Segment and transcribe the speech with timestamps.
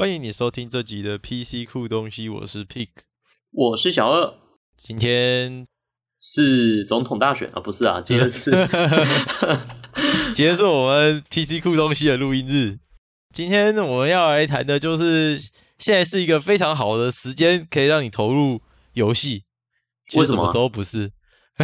[0.00, 2.88] 欢迎你收听这集的 PC 酷东西，我是 Pick，
[3.52, 4.32] 我是小二。
[4.74, 5.66] 今天
[6.18, 7.60] 是总统大选啊？
[7.60, 8.50] 不是啊，今天是
[10.32, 12.78] 今天是我们 PC 酷东西的录音日。
[13.34, 15.36] 今天我们要来谈的就是，
[15.76, 18.62] 现在是一个非常好的时间，可以让你投入
[18.94, 19.44] 游戏。
[20.16, 21.10] 为什么时候不是？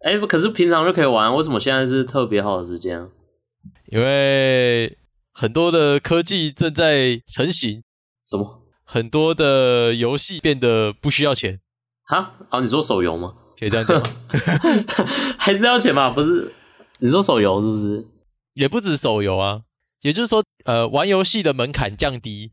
[0.00, 3.06] 哎、欸，可是平常就可以玩，为什么现在是特别好的时间？
[3.88, 4.96] 因为
[5.40, 7.82] 很多的科技正在成型。
[8.22, 8.62] 什么？
[8.84, 11.60] 很多的游戏变得不需要钱。
[12.04, 12.34] 哈？
[12.50, 13.32] 啊，你说手游吗？
[13.58, 14.10] 可以这样讲吗？
[15.40, 16.10] 还是要钱吧？
[16.10, 16.52] 不是？
[16.98, 18.06] 你说手游是不是？
[18.52, 19.62] 也不止手游啊。
[20.02, 22.52] 也就是说，呃，玩游戏的门槛降低，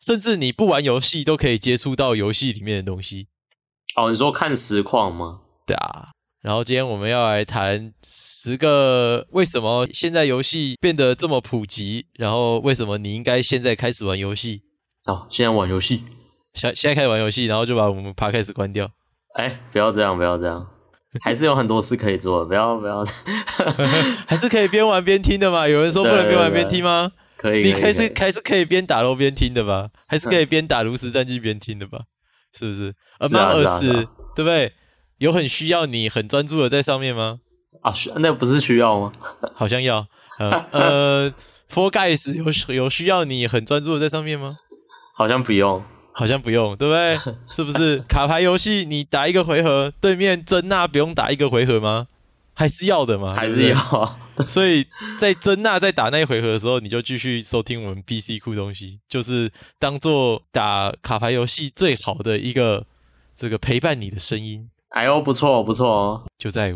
[0.00, 3.28] 甚至你不玩游戏都可以接触到游戏里面的东西。
[3.94, 5.42] 哦，你说看实况吗？
[5.64, 6.08] 对啊。
[6.44, 14.60] 然后今天我们要来谈十个为什么现在游戏变得这么普及，然后为什么你应该现在开始玩游戏。
[15.06, 16.04] 哦，现在玩游戏，
[16.52, 18.90] 现现在开始玩游戏，然后就把我们 Podcast 关掉。
[19.36, 20.66] 哎，不要这样，不要这样，
[21.24, 23.02] 还是有很多事可以做，不要不要，
[24.28, 25.66] 还是可以边玩边听的嘛？
[25.66, 27.10] 有人说不能边玩边听吗？
[27.38, 29.88] 可以，你开始还是可以边打楼边听的吧？
[30.08, 32.00] 还是可以边打炉石战记边听的吧？
[32.52, 33.80] 是不是？Among Us，
[34.36, 34.70] 对不对？
[35.18, 37.40] 有很需要你很专注的在上面吗？
[37.82, 39.12] 啊，需那不是需要吗？
[39.54, 40.06] 好像要。
[40.38, 41.34] 呃呃
[41.70, 44.56] ，Four Guys 有有需要你很专注的在上面吗？
[45.14, 47.34] 好像不用，好像不用，对不对？
[47.48, 47.98] 是不是？
[48.08, 52.08] 卡牌游戏你打一个回合，对面珍娜不用打一个回合吗？
[52.52, 53.32] 还是要的吗？
[53.34, 54.18] 还是要。
[54.48, 54.84] 所以
[55.16, 62.84] 在珍娜在打那一回合的时候，你就继续收听我们 BC 酷东西，就是当做打卡牌游戏最好的一个
[63.36, 64.68] 这个陪伴你的声音。
[64.94, 66.24] 哎呦，不错不错哦！
[66.38, 66.72] 就在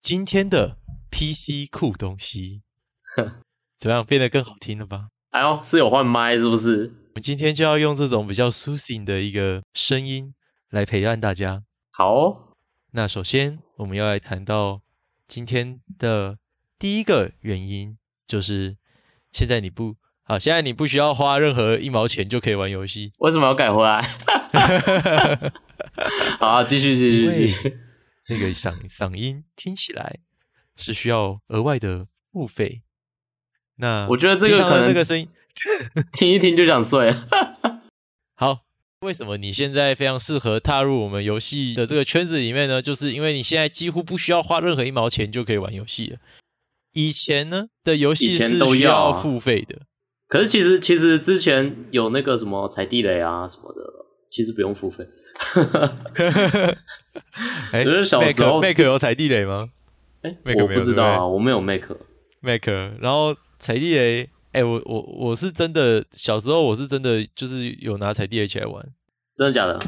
[0.00, 0.76] 今天的
[1.10, 2.62] PC 酷东西，
[3.76, 5.08] 怎么样变得更好听了吧？
[5.30, 6.86] 哎呦，是有换麦是不是？
[7.08, 10.34] 我们今天就要用这种比较 soothing 的一个声音
[10.70, 11.64] 来陪伴大家。
[11.90, 12.54] 好哦，
[12.92, 14.82] 那首先我们要来谈到
[15.26, 16.38] 今天的
[16.78, 18.76] 第一个原因，就是
[19.32, 23.10] 现在你不啊，现在你不需要花任何一毛钱就可以玩游戏。
[23.18, 24.08] 为什么要改回来？
[26.38, 27.78] 好，继续继续继续。
[28.28, 30.18] 那个嗓嗓音听起来
[30.76, 32.82] 是需要额外的付费。
[33.76, 35.28] 那我觉得这个可能那个声音
[36.12, 37.14] 听一听就想睡。
[38.36, 38.60] 好，
[39.00, 42.82] 为什么你现在非常适合踏入我们游戏的这个圈子里面呢？
[42.82, 46.18] 就是因为你现在几乎不需要花任何一毛钱就可以玩游戏了。
[46.92, 49.82] 以前呢的游戏是需要付费的，
[50.26, 53.80] 可是其实其实之前有那个什么踩地雷啊什么的，
[54.28, 55.06] 其实不用付费。
[55.38, 55.86] 哈哈
[57.72, 57.82] 哈！
[57.82, 59.70] 是小时候 Make 有踩地雷吗？
[60.22, 61.96] 哎、欸，我不知道啊，我没有 Make
[62.40, 62.72] Make。
[63.00, 64.22] 然后踩地雷，
[64.52, 68.84] 哎、欸，我我我是真的小时候我是真的就是有拿踩地雷起来玩，
[69.34, 69.80] 真的假的？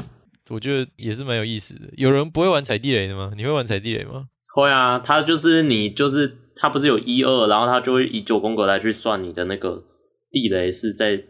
[0.49, 1.81] 我觉得也是蛮有意思的。
[1.95, 3.31] 有人不会玩踩地雷的吗？
[3.35, 4.27] 你会玩踩地雷吗？
[4.53, 9.83] 会啊，他就是你就是他不是有一二，然后他就会以九宫格来去算你的那个
[10.31, 11.23] 地雷是在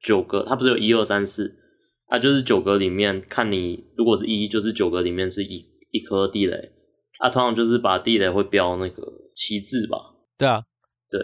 [0.00, 1.56] 九个，他不是有一二三四。
[2.12, 6.70] 啊，就是九格里面看你，如果是一，就是九格里面是一一颗地雷，
[7.18, 9.02] 啊，通常就是把地雷会标那个
[9.34, 9.96] 旗帜吧？
[10.36, 10.62] 对啊，
[11.10, 11.18] 对，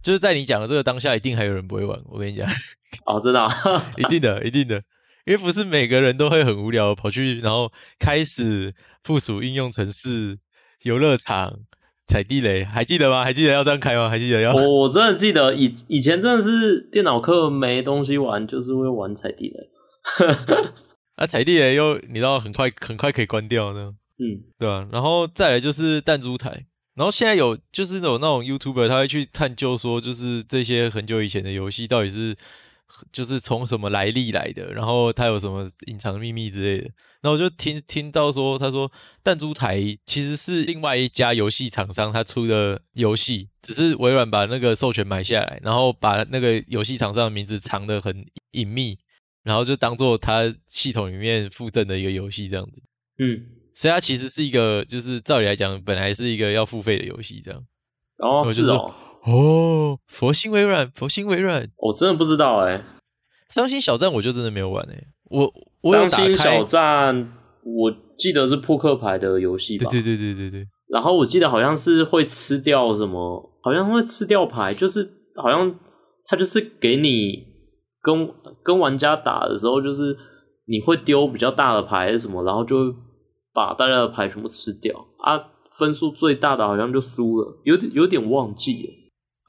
[0.00, 2.00] 就是在你讲的这个当下，一定还有人不会玩。
[2.08, 2.46] 我跟你讲，
[3.06, 3.52] 哦，真的、啊，
[3.98, 4.76] 一定的，一定的，
[5.26, 10.38] 因为不是每个人都会很无聊跑去，然后开始附属应用程式、
[10.84, 11.58] 游乐场
[12.06, 13.24] 踩地雷，还记得吗？
[13.24, 14.08] 还记得要这样开吗？
[14.08, 14.54] 还记得要？
[14.54, 19.68] 我我真的记得以以前真的是电脑课没东西玩，就是会玩踩地雷。
[21.16, 24.88] 啊，踩地雷又你知道很快很快可以关掉呢，嗯，对、啊？
[24.90, 32.34] 然后再来就是弹珠台，然后现在有就是有那种 YouTuber 他会去探究说，就是这些很久以前的游戏到底是
[33.12, 36.90] 就是从什么来历来的，然后他有什么隐藏秘密之类的。
[37.20, 38.90] 然后我就听听到说，他说
[39.22, 48.98] 弹珠台其实是另外一家游戏厂商他出的游戏，只是微软把那个授权买下来，然后把那个游戏厂商的名字藏得很隐秘。
[49.42, 52.82] 然后就当做它系统里面附赠的一个游戏这样子，
[53.18, 53.40] 嗯，
[53.74, 57.64] 所以它其实是一个，就是照理来讲，本来是一个要付费的游戏这样。
[58.18, 58.94] 哦，是哦，
[59.24, 62.84] 哦，佛心微软，佛心微软，我真的不知道哎、欸。
[63.48, 65.50] 伤心小站我就真的没有玩哎、欸，我
[65.84, 66.24] 我有打开。
[66.24, 67.32] 伤心小站，
[67.64, 69.90] 我记得是扑克牌的游戏吧？
[69.90, 70.68] 对对对对对对。
[70.88, 75.74] 然后我记得好像是会吃掉什么，好像会吃掉牌，就是好像
[76.26, 77.48] 它就是给你。
[78.02, 78.26] 跟
[78.62, 80.16] 跟玩家打的时候，就是
[80.66, 82.94] 你会丢比较大的牌还是什么，然后就
[83.52, 85.38] 把大家的牌全部吃掉啊。
[85.72, 88.92] 分数最大的好像就输了，有点有点忘记了。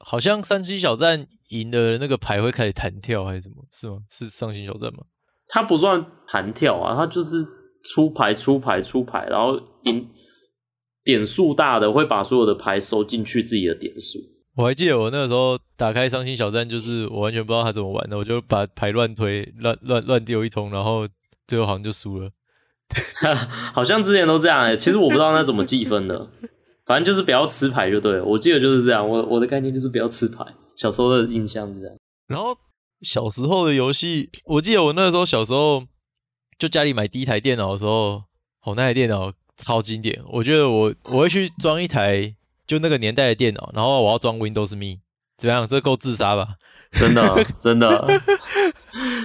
[0.04, 3.56] 好像三七小站赢的那个牌会开始弹跳还是什么？
[3.70, 3.98] 是吗？
[4.08, 5.00] 是上星小站吗？
[5.48, 7.44] 它不算弹跳啊，它就是
[7.92, 10.08] 出牌出牌出牌，然后赢
[11.04, 14.18] 点数大的会把所有的牌收进去自己的点数。
[14.54, 21.08] 我还记得我那个时候打开伤心小站，就是我完全不知道他怎么玩的，我就把牌乱推，乱乱乱丢一通，然后
[21.46, 22.30] 最后好像就输了。
[23.72, 26.28] 好像之前都这样哎、欸，其实我不知道那怎么计分的，
[26.84, 28.24] 反正就是不要吃牌就对了。
[28.24, 30.44] 我记得就是这样，我我的概念就是不要吃牌。
[30.76, 31.96] 小时候的印象是这样。
[32.26, 32.54] 然后
[33.00, 35.82] 小时候的游戏，我记得我那个时候小时候
[36.58, 38.24] 就家里买第一台电脑的时候，
[38.64, 40.22] 哦，那台电脑超经典。
[40.30, 42.34] 我觉得我我会去装一台。
[42.66, 45.00] 就那个年代的电脑，然后我要装 Windows Me，
[45.36, 45.66] 怎么样？
[45.66, 46.56] 这够自杀吧？
[46.92, 48.22] 真的， 真的。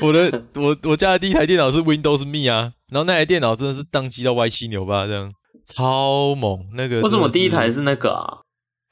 [0.01, 5.31] 我的我我家的第一台电脑是 Windows Me 啊，然后那台电脑真的是当机到歪七扭八这样，
[5.65, 6.67] 超猛。
[6.73, 8.39] 那个为什么第一台是那个啊？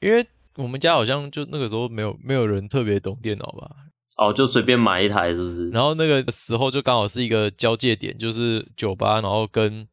[0.00, 0.26] 因为
[0.56, 3.70] 我们家好像就那个时候没有没有人特别懂电脑吧？
[4.16, 5.68] 哦，就随便买一台是不是？
[5.70, 9.86] 然后那个时候就刚好是一个交界点，就是九八，然后跟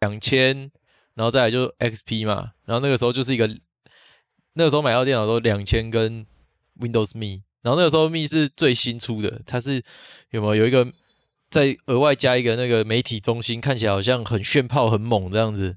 [0.00, 0.70] 两千，
[1.14, 3.48] 然后再来就 XP 嘛，然后那个时候就是一个。
[4.54, 6.26] 那个时候买到电脑都两千跟
[6.80, 9.82] Windows Me，然后那个时候 Me 是最新出的，它是
[10.30, 10.86] 有没有有一个
[11.50, 15.76] 再额外加一个那个媒体中心，看起来好像很炫炮很猛这样子，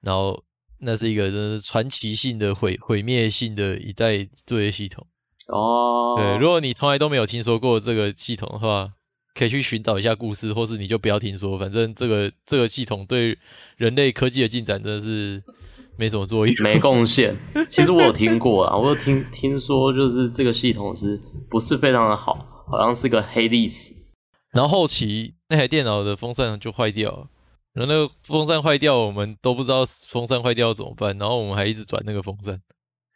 [0.00, 0.42] 然后
[0.78, 5.06] 那是一个真的是传奇性的毁毁灭性的一代作业系统
[5.48, 6.14] 哦。
[6.16, 8.92] 对，如果你从来都没有听说过这个系统的话，
[9.34, 13.36] 可以去寻找一下故事，或是你就不要听说，反正这个这个系统对
[13.76, 15.42] 人类科技的进展真的是。
[15.96, 17.36] 没什么作用，没贡献。
[17.68, 23.94] 其实我有听过啊，我有听听说，就是这个系统是不是非常的好，好像是个黑历史。
[24.50, 27.26] 然后后期那台电脑的风扇就坏掉了，
[27.72, 32.60] 然后那个风扇坏掉，我们都不知道风扇坏掉怎么办，然后我们还一直转那个风扇，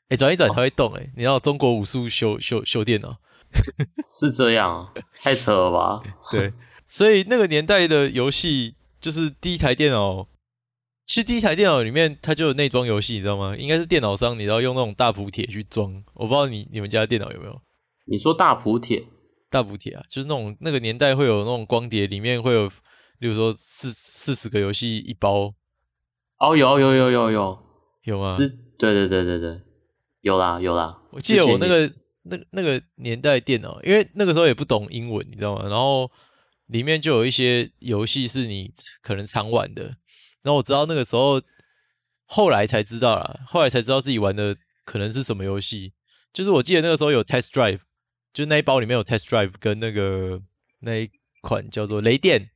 [0.09, 3.17] 哎，转一转它会动，哎，你知道中国武术修修修电脑
[4.11, 4.93] 是这样啊？
[5.23, 6.01] 太扯了吧？
[6.31, 6.53] 对，
[6.87, 10.27] 所以那个年代的游戏就是第一台电脑。
[11.09, 13.57] 其实第一台电脑里面它就有内装游戏，你知道吗？
[13.57, 15.91] 应该是电脑商，你知道用那种大补铁去装。
[16.13, 17.63] 我不知道你你们家的电脑有没有？
[18.05, 19.03] 你说大补铁？
[19.49, 22.67] 大补铁啊，就是那种那个年代会有那种光碟，里面会有，
[23.21, 25.55] 例如说四四十个游戏一包。
[26.39, 27.59] 哦，有有有有有
[28.03, 28.29] 有吗？
[28.29, 28.47] 是，
[28.79, 29.63] 对对对对对，
[30.21, 31.01] 有啦有啦。
[31.13, 31.91] 我记得我那个
[32.25, 35.67] 那那个年代电脑，因为那个时候也不懂英文，你知道吗？
[35.71, 36.11] 然后
[36.67, 38.71] 里面就有一些游戏是你
[39.01, 39.97] 可能常玩的。
[40.49, 41.43] 然后我知道那个时候，
[42.25, 44.57] 后来才知道啦，后来才知道自己玩的
[44.87, 45.93] 可能是什么游戏。
[46.33, 47.81] 就是我记得那个时候有 Test Drive，
[48.33, 50.41] 就那一包里面有 Test Drive 跟那个
[50.81, 51.11] 那一
[51.43, 52.49] 款叫做雷电，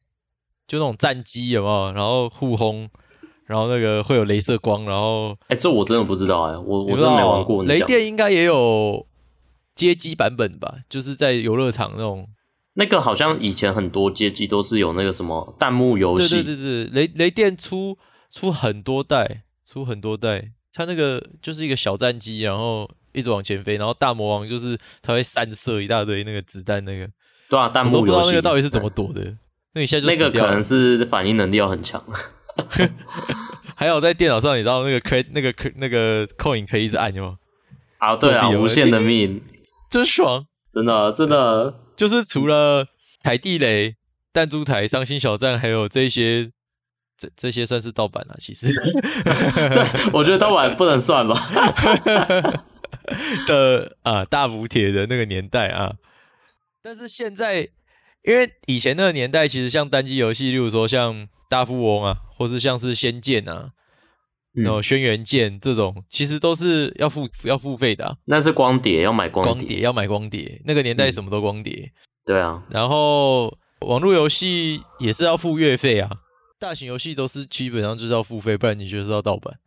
[0.67, 1.93] 就那种战机有没有？
[1.93, 2.89] 然后互轰，
[3.45, 7.63] 然后那个会有镭射光，然后哎，这我真的不知道哎，我我真的没玩过。
[7.65, 9.07] 雷电应该也有
[9.75, 10.79] 街机版本吧？
[10.89, 12.27] 就是在游乐场那种。
[12.75, 17.97] 那个好像以前很多街机都是有那个什么弹幕游戏，对对对对，雷雷电出
[18.31, 27.07] 出很多代，出很多代，它那个就是一个小战机，然后一直往前飞，然后大魔王就是它会散射一大堆那个子弹，那个
[27.51, 29.37] 对啊，弹幕游戏，我都不知道那个到底是怎么躲的，
[29.75, 32.03] 那一下就那个可能是反应能力要很强，
[33.77, 37.37] 还有在电脑上，你知道那个 c 那个那个 coin 可以一直按吗？
[37.99, 39.43] 啊，对啊，无限的命，
[39.91, 41.75] 真爽，真的真的。
[41.95, 42.87] 就是除了
[43.23, 43.97] 海地雷、
[44.33, 46.51] 弹珠台、伤心小站，还有这些，
[47.19, 48.35] 这这些算是盗版了。
[48.39, 51.39] 其实， 对，我觉得盗版不能算吧。
[53.47, 55.95] 的啊，大补帖的那个年代啊，
[56.83, 57.69] 但是现在，
[58.23, 63.71] 因为以前那个年代，其实像单机游戏，例如说像大富翁啊，或是像是仙剑啊。
[64.53, 70.61] 然后轩辕剑这种其实都是要付要付费的，啊，那是光碟，要买光碟，光碟要买光碟。
[70.65, 71.93] 那个年代什么都光碟，嗯，
[72.27, 72.63] 对啊。
[72.69, 76.11] 然后网络游戏也是要付月费啊，
[76.59, 79.59] 大型游戏都是基本上就是要付费，不然你就是要盗版。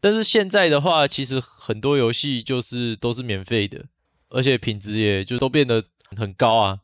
[0.00, 3.86] 但是现在的话，其实很多游戏就是都是免费的，
[4.28, 5.82] 而且品质也就都变得
[6.14, 6.80] 很高啊。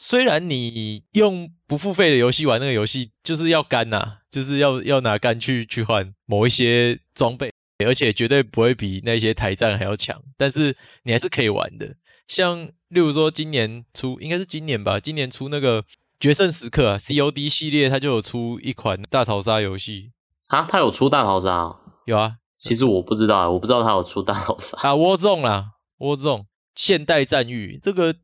[0.00, 7.52] 虽然你用不付费的游戏玩那个游戏，就是要肝呐、啊，就是要要拿肝去去换某一些装备，
[7.84, 11.96] 而且绝对不会比那些台战还要强，但是你还是可以玩的。
[12.28, 15.84] 像例如说今年出，应该是今年吧，今年出那个
[16.20, 20.12] 决胜时刻啊，COD 系列它就有出一款大逃杀游戏
[20.46, 21.76] 啊，它有出大逃杀？
[22.04, 26.44] 有啊，其实我不知道，我不知道它有出大逃杀啊，Warzone 啦，Warzone
[26.76, 28.14] 现代战域这个。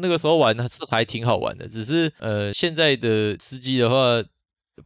[0.00, 4.22] 那个时候玩是还挺好玩的，只是呃，现在的司机的话，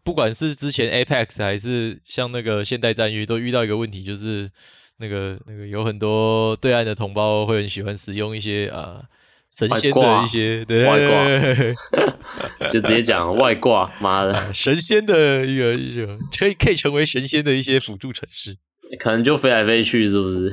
[0.02, 4.50] 不管是之前 Apex 还是像那个现代战域，都遇到一个问题，就是
[4.98, 9.02] 那个那个有很多对岸的同胞会很喜欢使用一些啊
[9.50, 18.56] 神仙的一些对外挂， 就直接讲外挂，妈的， 神仙的一个一个可以可以成为神仙的一些辅助城市，
[18.98, 20.50] 可能就飞来飞去，是不是？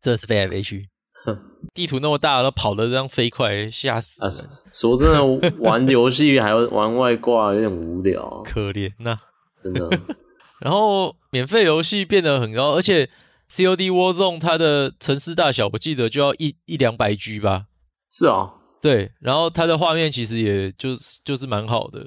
[0.00, 0.88] 真的是飞来飞去，
[1.74, 4.34] 地图那么大，然后跑的这样飞快，吓死了、啊！
[4.72, 9.16] 说真的，玩游戏还要玩外挂，有点无聊， 可怜呐，
[9.58, 9.88] 真的。
[10.60, 13.08] 然后免费游戏变得很高，而且
[13.48, 17.66] COD Warzone 它的城市大小，我记得就要一一两百 G 吧。
[18.10, 22.06] 是啊、哦，对，然后它的画面其实也就是就是蛮好的，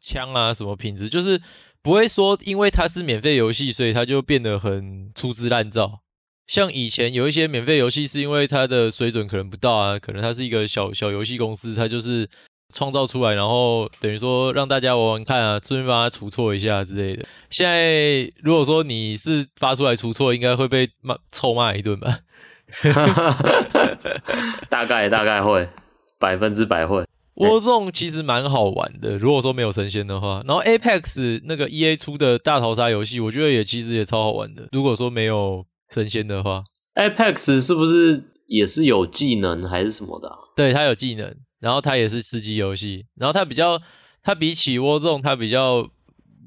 [0.00, 1.40] 枪啊什么品质，就是
[1.82, 6.00] 不会说因为它是免费游戏，所以它就变得很粗制滥造。
[6.50, 12.28] 像以前有一些免费游戏是因为它的水准可能不到啊，可能它是一个小小游戏公司，它就是
[12.74, 17.24] 创造出来，然后等于说让大家玩玩看啊，顺便帮他除错一下之类的。
[17.50, 22.18] 现在如果说你是发出来除错，应该会被骂臭骂一顿吧。
[24.68, 25.68] 大概大概会
[26.18, 27.04] 百分之百会。
[27.36, 30.42] Warzone 其实蛮好玩的，如果说没有神仙的话。
[30.44, 34.68] 然后 Apex 那个 EA 出的大逃杀游戏，我觉得也其实也超好玩的。
[34.72, 36.62] 如果说没有神仙的话
[36.94, 40.38] ，Apex 是不是也是有技能还是什么的啊？
[40.56, 43.80] 对，它有技能，然后它也是吃鸡游戏，然后它比较，
[44.22, 45.88] 它比起 Warzone 它比较。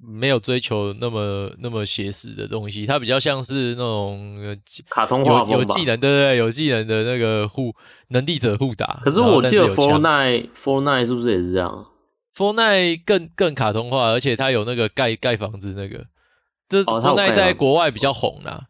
[0.05, 4.43] 没有追求那么那么写实的东西，它比较像是那种
[4.89, 7.73] 卡通画风有有技能，对对对，有技能的那个互
[8.09, 8.99] 能力者互打。
[9.01, 11.85] 可是我记得 Fortnite Fortnite 是不是也是这样
[12.35, 16.05] ？Fortnite 更更卡通化，而且它有那个盖盖房子那个。
[16.67, 18.65] 这 Fortnite 在国外比较红啦。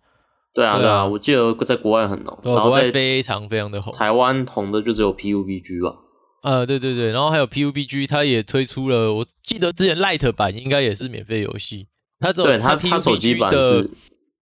[0.53, 3.91] 对啊对啊，我记得在国外很红，然后国外非常非常的红。
[3.93, 5.97] 台湾红的就只有 PUBG 吧。
[6.43, 11.87] 呃，对对对，然后还有 PUBG，它也推出了，我记得之前 Lite 版应该也是免费游戏，
[12.19, 13.81] 它这种它 PUBG 的，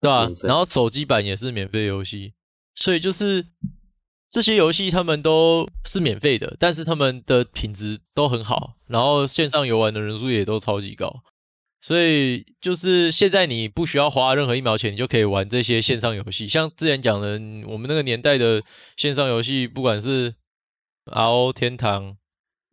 [0.00, 0.30] 对吧？
[0.44, 2.32] 然后手机版也是免费游戏，
[2.76, 3.44] 所以就是
[4.30, 11.12] 这些游戏他们都是免费的，但是他们的品质都很好，然后线上游玩的人数也都超级高，
[11.80, 18.62] 所以就是现在你不需要花任何一毛钱，你就可以玩这些线上游戏，像之前讲的我们那个年代的
[18.96, 20.34] 线上游戏，不管是
[21.06, 22.16] RO 天堂，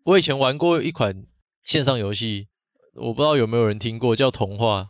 [0.05, 1.25] 我以前玩过一款
[1.63, 2.47] 线上游戏，
[2.95, 4.81] 我不知道有没有人听过，叫《童话》，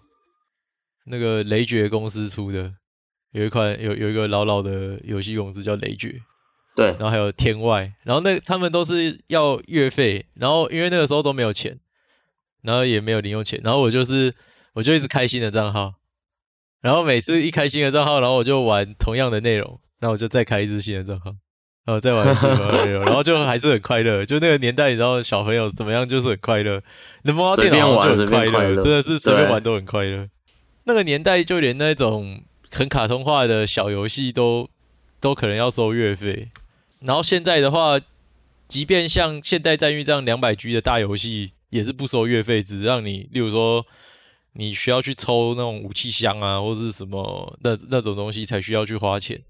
[1.08, 2.74] 那个雷爵公司出的，
[3.32, 6.16] 有一款有有一个老老的游戏公司叫雷爵，
[6.74, 11.78] 对，然后还有天外，然后那他们都是要月费，然后因为那个时候都没有钱，
[12.66, 14.34] 然后也没有零用钱，然后我就是
[14.74, 15.94] 我就一直开新的账号，
[16.82, 21.36] 然后每次一开新的账号，然后我就玩同样的内容，然后我就再开一支新的账号。
[21.86, 22.48] 然后再玩一次，
[23.06, 24.26] 然后就还是很快乐。
[24.26, 26.82] 就那个年代，你知道小朋友怎么样，就是很快乐。
[27.26, 30.28] 能摸到电脑就很快乐，真的是随便玩都很快乐。
[30.86, 32.42] 那个年代，就连那种
[32.72, 34.68] 很卡通化的小游戏都
[35.20, 36.50] 都可能要收月费。
[37.02, 38.00] 然后现在的话，
[38.68, 43.86] 即便像《现代战役》这样两百 G 的大游戏，也是不收月费，只让你，例如说
[44.54, 49.42] 你需要去抽那种武器箱啊，或者是什么那那种东西，才需要去花钱。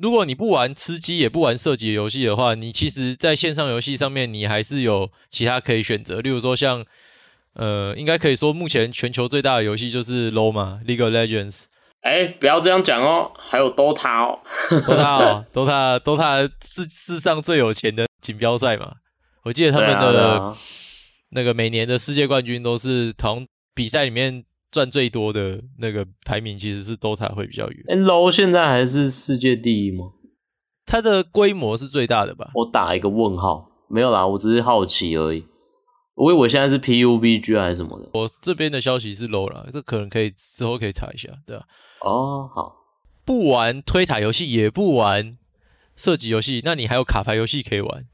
[0.00, 6.20] 如果你不玩吃鸡也不玩射击游戏的话，你其实在线上游戏上面你还是有其他可以选择。
[6.20, 6.84] 例如说像，
[7.54, 11.64] 呃，应该可以说目前全球最大的游戏就是 LOL 嘛，League of Legends。
[12.02, 14.38] 哎，不要这样讲哦，还有 Dota 哦
[14.68, 18.96] ，Dota 哦， Dota，Dota 是世上最有钱的锦标赛嘛。
[19.44, 20.54] 我记得他们的
[21.30, 24.44] 那个每年的世界冠军都是从比赛里面。
[24.72, 27.84] 赚最多的那个排名其实是 Dota 会比较远。
[27.88, 30.10] 哎，LOL 现在还是世界第一吗？
[30.84, 32.50] 它的规模是最大的吧？
[32.52, 35.46] 我打一个问号，没有啦，我只是好奇而已。
[36.14, 38.10] 我以为我现在是 PUBG 还是什么的。
[38.12, 41.64] 我这边的消息是 LOL 啦，这可能可以之后可以查一下，对吧？
[42.02, 42.76] 哦，好，
[43.24, 45.38] 不玩推塔游戏，也不玩
[45.94, 48.04] 射击游戏，那你还有卡牌游戏可以玩，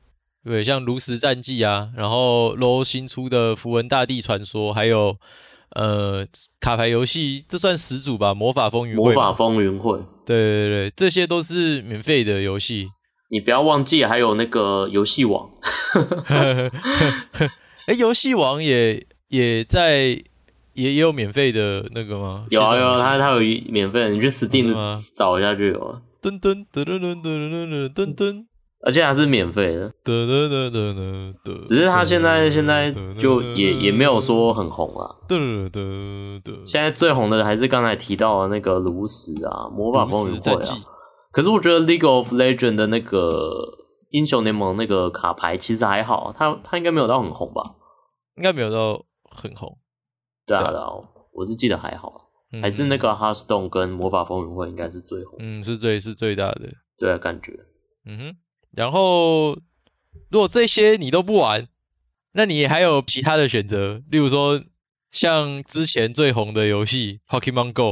[0.44, 5.16] 对，像炉石战记啊，然后 LOL 新出的符文大帝传说，还有。
[5.74, 6.26] 呃，
[6.60, 8.34] 卡牌游戏这算始祖吧？
[8.34, 12.90] 魔法风云会，魔法风云会，对对对，这些都是免费的游戏。
[13.30, 15.48] 你不要忘记还有那个游戏王。
[17.88, 20.22] 哎，游戏王也也在也
[20.74, 22.44] 也有免费的那个吗？
[22.50, 24.74] 有啊有啊，它它有免费的，你去 Steam
[25.16, 26.02] 找一下就有了。
[26.20, 28.44] 噔噔噔噔噔噔噔噔噔。
[28.84, 29.92] 而且还是免费的，
[31.64, 35.16] 只是他现在现在就也也没有说很红啊。
[36.66, 40.76] 现在最红的还是刚才提到的那个炉石啊，魔法风云会啊。
[41.30, 43.52] 可是我觉得 League of Legends 的那个
[44.10, 47.76] 英雄联盟那个卡牌其实还好，他他应该没有到很红吧？
[48.36, 49.78] 应该没有到很红。
[50.44, 50.88] 对啊，对啊，
[51.32, 52.12] 我是记得还好，
[52.60, 55.38] 还是那个 Hearthstone 跟魔法风云会应该是最红。
[55.38, 56.62] 嗯，是最是最大的。
[56.98, 57.52] 对啊，感觉。
[58.06, 58.36] 嗯哼。
[58.74, 59.52] 然后
[60.30, 61.66] 如果这些你都不玩，
[62.32, 64.62] 那你还有其他的选择，例如说
[65.10, 67.82] 像之前最红的游戏《Pokemon Go》，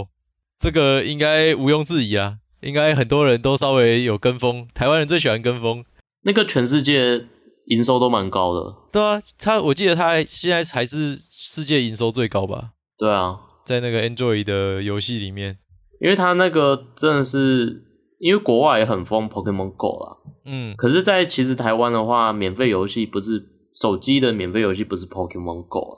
[0.58, 5.84] 这个应该毋庸置疑啊，应该很多人都稍微有跟风，台湾人最喜欢跟风，
[6.22, 7.26] 那个全世界
[7.66, 8.74] 营收都蛮高的。
[8.90, 12.72] 对啊，他我记得他现在还是世界营收最高吧？
[12.96, 15.58] 对啊，在那个 Android 的游戏里面，
[16.00, 17.84] 因为他那个真的是，
[18.20, 23.48] 因为国外也很疯 Pokemon Go 啦，嗯，可是，在其实台湾的话，免费游戏不是。
[23.72, 25.96] 手机的免费游戏不是 Pokemon Go，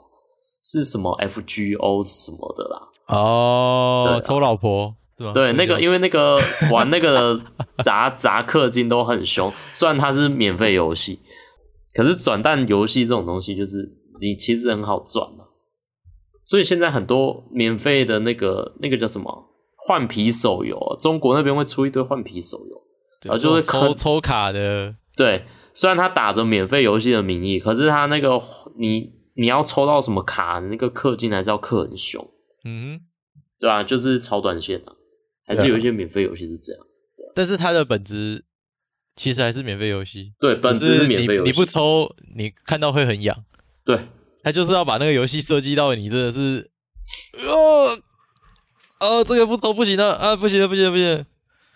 [0.61, 2.87] 是什么 FGO 什么的啦？
[3.07, 4.95] 哦，抽老婆？
[5.33, 6.39] 对，那个因为那个
[6.71, 7.41] 玩那个
[7.83, 11.17] 砸砸 氪金都很凶，虽然它是免费游戏，
[11.95, 15.49] 可是转蛋游戏这种东西就是你其实很好赚啊。
[16.43, 19.45] 所以现在很多免费的那个那个叫什么
[19.85, 22.81] 换皮手游，中国那边会出一堆换皮手游，
[23.23, 25.45] 然后就会抽抽卡的，对。
[25.75, 28.39] 虽然他打着免费游戏的名义，可是他那个
[28.77, 32.29] 你你要抽到什么卡，那个氪金还是要氪很凶，
[32.63, 33.01] 嗯，
[33.59, 34.93] 对啊，就是超短线啊，
[35.47, 36.85] 还是有一些免费游戏是这样，
[37.17, 38.45] 对啊，但是它的本质
[39.15, 43.43] 其实还是免费游戏，对，本质是免费游戏，你不抽，你看到会很痒，
[43.83, 43.99] 对，
[44.43, 46.69] 他就是要把那个游戏设计到你真的是，
[47.47, 47.72] 哦，
[49.03, 51.25] 哦，这个不抽不行了啊，不行了，不行了，不行了，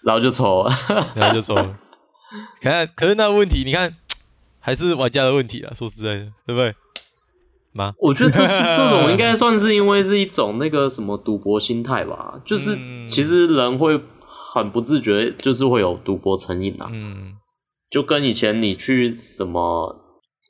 [0.04, 0.72] 然后就抽了，
[1.16, 1.78] 然后就抽了。
[2.62, 3.96] 看，可是那个问题，你看
[4.60, 5.74] 还是玩家的问题啊。
[5.74, 6.74] 说实在的，对不对？
[7.74, 12.34] 妈，我觉得这这这种应该算是因为是一种那个什么赌博心态吧。
[12.44, 16.90] 就是其实人会很不自觉，就是会有赌博成瘾啊。
[16.92, 17.34] 嗯，
[17.90, 19.96] 就跟以前你去什么，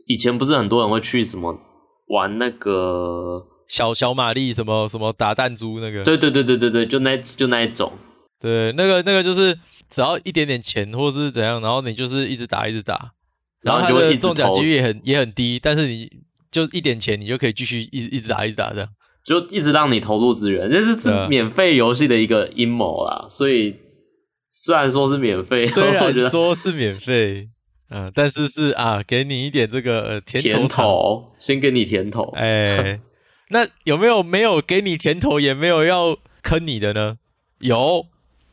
[0.08, 1.60] 以前不是很多人会去什么
[2.08, 6.04] 玩那个小小玛丽什么什么打弹珠那个？
[6.04, 7.92] 对对对对对对，就那就那一种。
[8.40, 9.58] 对，那个那个就是。
[9.90, 13.14] 只要一点点钱，或是怎样，然后你就是一直打，一直打，
[13.62, 16.12] 然后它的中奖几率也很也很低，但是你
[16.52, 18.90] 就一点钱，你就可以继续一直一直打，一直打这样，
[19.24, 23.26] 就一直让你投入资源，这是这免费游戏的一个阴谋啦。
[23.30, 23.78] 所以
[24.50, 27.48] 虽然说是免费，虽然说是免费，
[27.90, 33.00] 嗯，但是是啊，给你一点这个呃甜头，甜头，先给你甜头，哎，
[33.50, 37.18] 那有没有没有给你甜头，也没有要坑你的呢？
[37.60, 38.06] 有。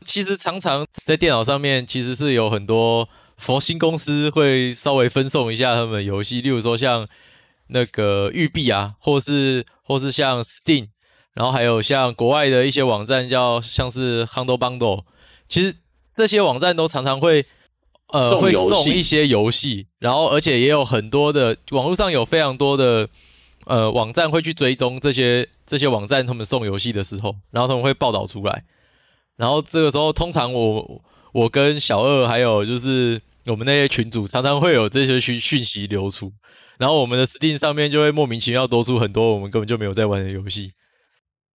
[0.05, 7.07] 其实常常在电脑上面，其实是有很多佛心公司会稍微分送一下他们的游戏，例如说像
[7.69, 10.89] 那个育碧啊，或是或是像 Steam，
[11.33, 15.03] 然后还有像国外的一些网站叫像是 h u n d l e Bundle，
[15.47, 15.73] 其实
[16.15, 17.43] 这些网站都常常会
[18.09, 23.09] 呃会送一些游戏，然后而且也有很多的网络上有非常多的
[23.65, 28.63] 呃网站会去追踪这些这些网站他们送游戏的时候，然后他们会报道出来。
[29.37, 31.01] 然后这个时候，通常我
[31.33, 36.31] 我跟小二还有就是我们那些群主，常常会有这些讯讯息流出，
[36.77, 40.71] 然后我们的 Steam 上面就会莫名其妙多出很多我们根本就没有在玩的游戏。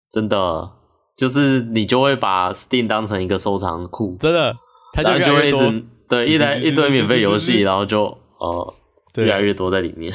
[0.10, 0.72] 真的，
[1.16, 4.56] 就是你就会把 Steam 当成一个收藏库，真的，
[4.94, 8.06] 它就，就会一直对一来一堆免费游戏，然后就
[8.40, 8.74] 呃
[9.18, 10.12] 越来越多在里面。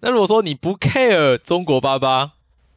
[0.00, 2.32] 那如果说你不 care 中国巴巴，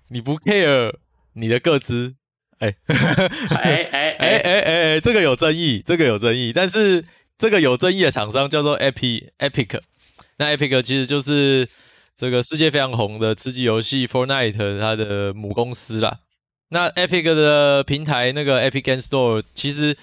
[0.10, 0.93] 你不 care
[1.34, 2.15] 你的个资。
[2.60, 2.95] 哎，哎
[3.55, 6.51] 哎哎哎哎这个有争议，这个有争议。
[6.51, 7.05] 但是
[7.38, 9.79] 这个有争议的厂商叫做 Epic Epic，
[10.38, 11.69] 那 Epic 其实就是
[12.15, 16.19] 这个世界非常红的吃鸡游戏 Fortnite 它的母公司啦。
[16.69, 19.97] 那 Epic 的平台那个 Epic Game Store 其实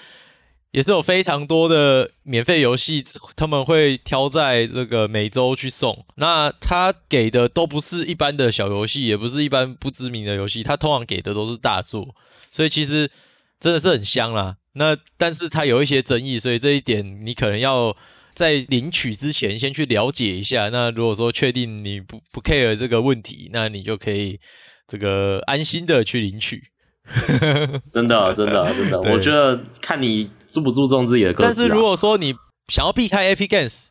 [0.76, 3.02] 也是有非常多的免费游戏，
[3.34, 6.04] 他们会挑在这个每周去送。
[6.16, 12.14] 那他给的都不是一般的小游戏，也不是一般不知名的游戏，他通常给的都是大作。
[12.52, 13.10] 所以其实
[13.58, 14.54] 真的是很香啦。
[14.74, 17.96] 那但是它有一些争议，所以这一点你可能要
[18.34, 20.68] 在领取之前先去了解一下。
[20.68, 24.38] 那如果说确定你不不 care 这个问题，那你就可以
[24.86, 26.62] 这个安心的去领取。
[27.88, 31.52] 真的，真的，真的，我觉得看你注不注重自己的个人。
[31.52, 32.34] 但是如果说你
[32.68, 33.88] 想要避开 Epic Games，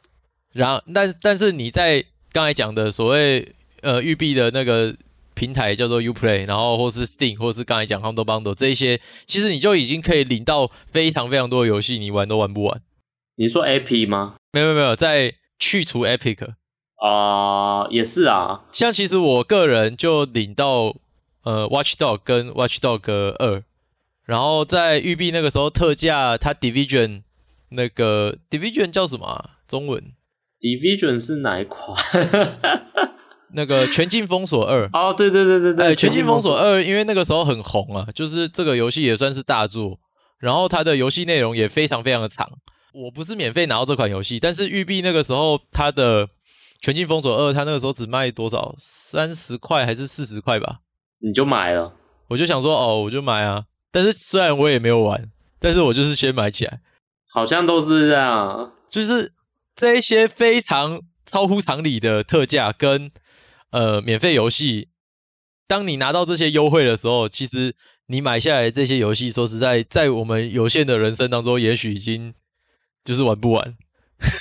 [0.54, 4.96] 然后但但是你在刚才讲的所谓呃育碧的那个。
[5.38, 12.82] 平台叫做 Uplay，然后或是 Steam，或是刚才讲 Humble Bundle 这一些，其实你就已经可以领到非常非常多的游戏，你玩都玩不完。
[13.36, 14.36] 你说 Epic 吗？
[14.54, 16.54] 没有没有没有，在去除 Epic
[17.02, 18.64] 啊、呃，也是啊。
[18.72, 20.96] 像其实我个人就领到
[21.44, 23.64] 呃 Watchdog 跟 Watchdog 2，
[24.26, 27.24] 然后在育碧那个时候特价，它 Division
[27.70, 29.52] 那个 Division 叫什么啊？
[29.68, 30.04] 中文
[30.60, 31.96] Division 是哪一款？
[33.54, 39.98] 那个《全境封锁二》哦，对对对对对，哎，《全境封锁二》因为那个时候很红啊，就是这个游戏也算是大作，
[40.40, 42.50] 然后它的游戏内容也非常非常的长。
[42.94, 46.28] 我不是免费拿到这款游戏，但是育碧那个时候它的
[46.82, 48.76] 全境封锁二》，它那个时候只卖多少？
[48.78, 50.80] 三十块还是四十块吧？
[51.20, 51.94] 你就买了？
[52.28, 53.66] 我就想说，哦，我就买啊。
[53.96, 56.82] 但是虽然我也没有玩，但是我就是先买起来。
[57.30, 59.32] 好像都是这样，就是
[59.74, 63.10] 这一些非常超乎常理的特价跟
[63.70, 64.90] 呃免费游戏，
[65.66, 67.74] 当你拿到这些优惠的时候，其实
[68.08, 72.34] 你买下来这些游戏，说实在，在我们有限的人生当中，也许已经
[73.06, 73.78] 就是玩不完。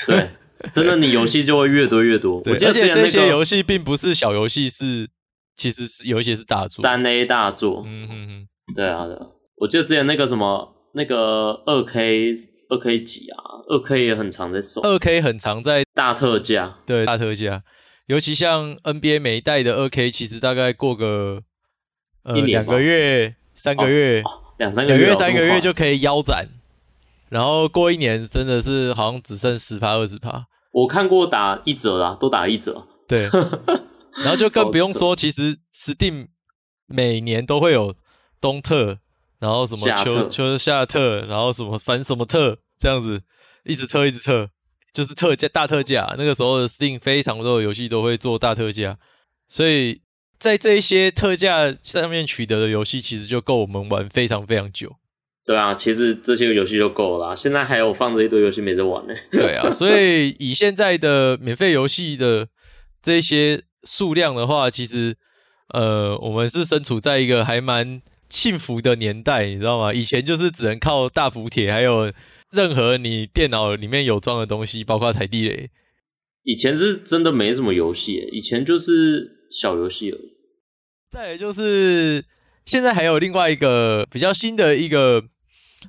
[0.09, 0.31] 对，
[0.73, 2.43] 真的，你游戏就会越多越多。
[2.43, 5.09] 对，而且这些游戏并不是小游戏，是
[5.55, 7.85] 其实是有一些是大作，三 A 大作。
[7.87, 9.27] 嗯哼哼，对啊，对啊。
[9.57, 12.35] 我记得之前那个什么那个二 K
[12.69, 17.63] 二 K 几啊，二 K 也很常在送，二 K 很常在大特价，对，大特价。
[18.07, 21.43] 尤其像 NBA 每一代的二 K，其实大概过个
[22.25, 24.23] 呃两个月、三个月、
[24.59, 26.49] 两、哦、三个月、月三个月就可以腰斩，
[27.29, 30.47] 然后过一年真的是好像只剩十趴二十趴。
[30.73, 32.87] 我看过打一折啦，都打一折。
[33.07, 33.29] 对，
[34.19, 36.27] 然后就更不用说，其实 Steam
[36.87, 37.95] 每年都会有
[38.41, 38.99] 东特。
[39.45, 43.21] 然后什么求求夏特，然后什么反什么特这样子，
[43.65, 44.49] 一直特一直特，
[44.95, 46.15] 就是特价大特价。
[46.17, 48.97] 那个时候的 Steam 非常多的游戏都会做大特价，
[49.47, 50.01] 所以
[50.39, 54.97] 在这一些特价上面取得的游戏，其实就够我们玩非常非常久。
[55.47, 57.37] 对啊，其实这些游戏就够了。
[57.37, 59.15] 现在还有放着一堆游戏没得玩呢。
[59.31, 62.49] 对啊，所以以现在的免费游戏的
[63.03, 65.15] 这些数量的话，其实
[65.69, 68.01] 呃，我们是身处在一个还蛮。
[68.35, 69.95] 幸福的年代，你知道吗？
[69.95, 72.13] 以前就是只能靠大补铁，还有
[72.51, 75.71] 任何你电脑里面有装的东西，包括踩地雷。
[76.43, 80.35] 以前是真的没什么游戏，以前就是小游戏而已。
[81.13, 82.25] 再来就是
[82.67, 85.23] 现在还有另外一个比较新的一个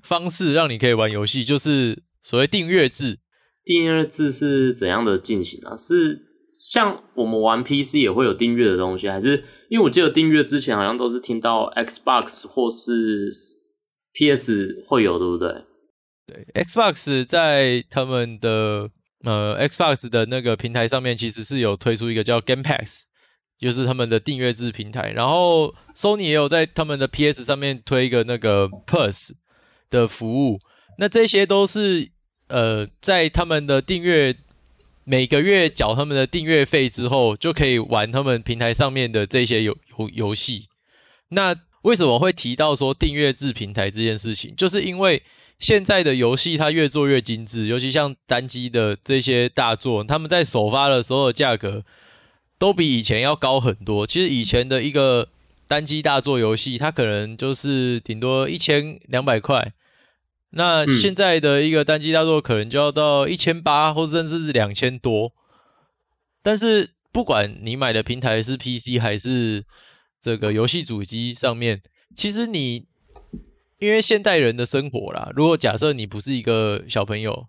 [0.04, 3.18] 方式，让你可以玩游戏，就是所谓订阅制。
[3.64, 5.76] 订阅制是怎样的进行啊？
[5.76, 6.25] 是
[6.66, 9.44] 像我们玩 PC 也会有订阅的东西，还是？
[9.70, 13.30] 因为我记得订阅之前好像都是听到 Xbox 或是
[14.14, 15.64] PS 会有，对不对？
[16.26, 18.90] 对，Xbox 在他们的
[19.24, 23.04] 呃 Xbox 的那个平台上面，其实是有推出一个叫 Game Pass，
[23.60, 25.12] 就是他们的订阅制平台。
[25.12, 29.34] 然后 Sony 也有在他们的 PS 上面推一个那个 Plus
[29.92, 30.58] 的服务。
[30.98, 32.10] 那这些都是
[32.48, 34.36] 呃在他们的订阅。
[35.08, 40.68] 每个月缴他们的订阅费之后，就可以玩他们平台上面的这些游游游戏。
[41.30, 44.56] 那为什么会提到说订阅制平台这件事情？
[44.56, 45.22] 就是因为
[45.60, 51.84] 现在的游戏它越做越精致，尤其像单机的这些大作，他们在首发的时候价格
[52.58, 54.08] 都比以前要高很多。
[54.08, 55.30] 其实以前的一个
[55.68, 59.72] 单机大作游戏，它可能就是顶多一千两百块。
[60.58, 65.34] 那现在的一个单机大作可能就要到一千八，或者甚至是两千多。
[66.42, 69.66] 但是不管你买的平台是 PC 还是
[70.22, 71.82] 这个游戏主机上面，
[72.16, 72.86] 其实你
[73.80, 77.48] 因为现代人的生活啦，如果假设你不是一个小朋友，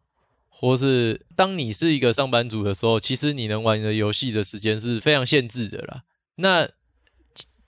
[0.48, 6.02] 或是当你是一个上班族的时候，其实你能玩的游戏的时间是非常限制的啦。
[6.36, 6.68] 那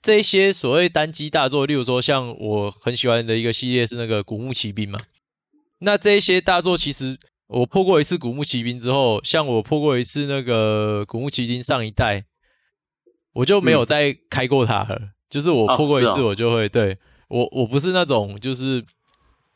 [0.01, 4.99] 这些所谓单机大作，例如说像我很喜欢的一个系列是那个《古墓奇兵》嘛。
[5.79, 12.25] 那这一些大作，其实我破过一次《古墓奇兵》之后，像我破过一次那个《古墓奇兵》上一代，
[13.33, 14.97] 我就没有再开过它了。
[14.99, 16.97] 嗯、就是我破过一次，我就会、哦哦、对
[17.29, 18.83] 我我不是那种就是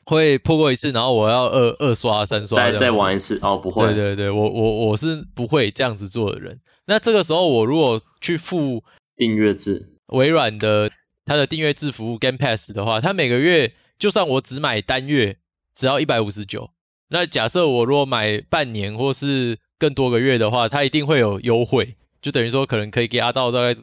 [0.05, 3.85] 会破过一次，然后我要二二刷三刷再再玩一次哦，不会。
[3.87, 6.57] 对对对，我我我是不会这样子做的人。
[6.85, 8.81] 那这个时候，我如果去付
[9.17, 10.89] 订阅制，微软的
[11.25, 15.37] 它的订阅制服务 Game Pass 的话，它每个月就算我只买单月。
[15.73, 16.71] 只要一百五十九，
[17.09, 23.79] 那假设我如果买半年或是更多个月的话，它一定会有优惠，就等于说可能可以给压到大概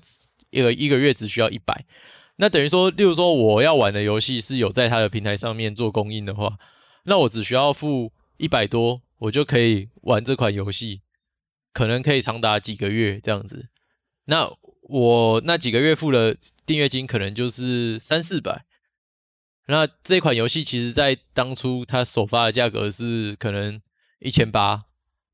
[0.51, 1.85] 一个一个月只需要一百，
[2.37, 6.59] 那等于说，例如说我要玩的游戏是有在它的平台上面做供应的话，
[7.05, 11.03] 那我只需要付一百多，我就可以玩这款游戏，
[11.73, 13.69] 可能可以长达几个月这样子。
[14.27, 14.51] 那
[14.83, 18.65] 我那几个月付的订阅金可能就是三四百。
[19.71, 23.81] 那这款游戏其实，在当初它首发的价格是可能
[24.19, 24.81] 一千八，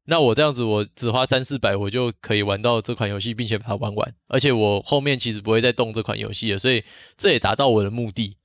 [0.05, 6.85] 那我这样子，我只花三四百，我就可以玩到这款游戏，并且把它玩完，而且我后面其实不会再动这款游戏了，所以
[7.17, 8.37] 这也达到我的目的，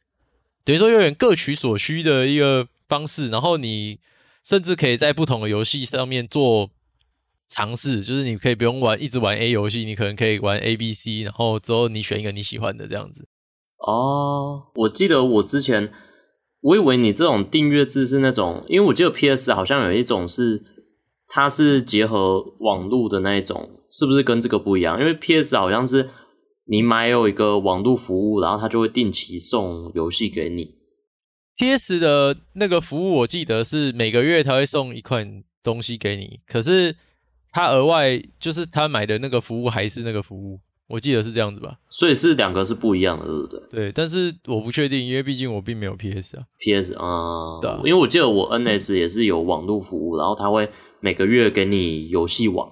[0.63, 3.99] 等于说有点各取所需的一个方式，然后你
[4.43, 6.71] 甚至可以在不同的游戏上面做
[7.49, 13.27] 尝试，就是你可以不用玩一直玩 A 游戏，你可能可以玩 A、B、C，然后之后你选一个你喜欢的这样子。
[13.87, 15.91] 哦，我记得我之前，
[16.61, 20.63] 我以为你这种订阅制是那种，因为我记得 PS 好像有一种是，
[21.27, 24.99] 它是结合网络的那一种是不是跟这个不一样？
[24.99, 26.09] 因为 PS 好像是
[26.65, 30.75] 你买有一个网络服务，然后它就会定期送游戏给你。
[31.57, 36.95] PS 的那个服务，我记得是每个月他会送一款东西给你，可是
[37.51, 40.59] 他额外就是他买的那个服务还是那个服务，
[40.91, 41.79] 我记得是这样子吧？
[41.89, 43.59] 所以是两个是不一样的，对不对？
[43.71, 46.43] 对，但是我不确定，因为毕竟我并没有 PS 啊。
[46.59, 52.69] PS 啊、嗯，对，因为我记得我 NS 也是有网络服务，然后它会每个月给你游戏网，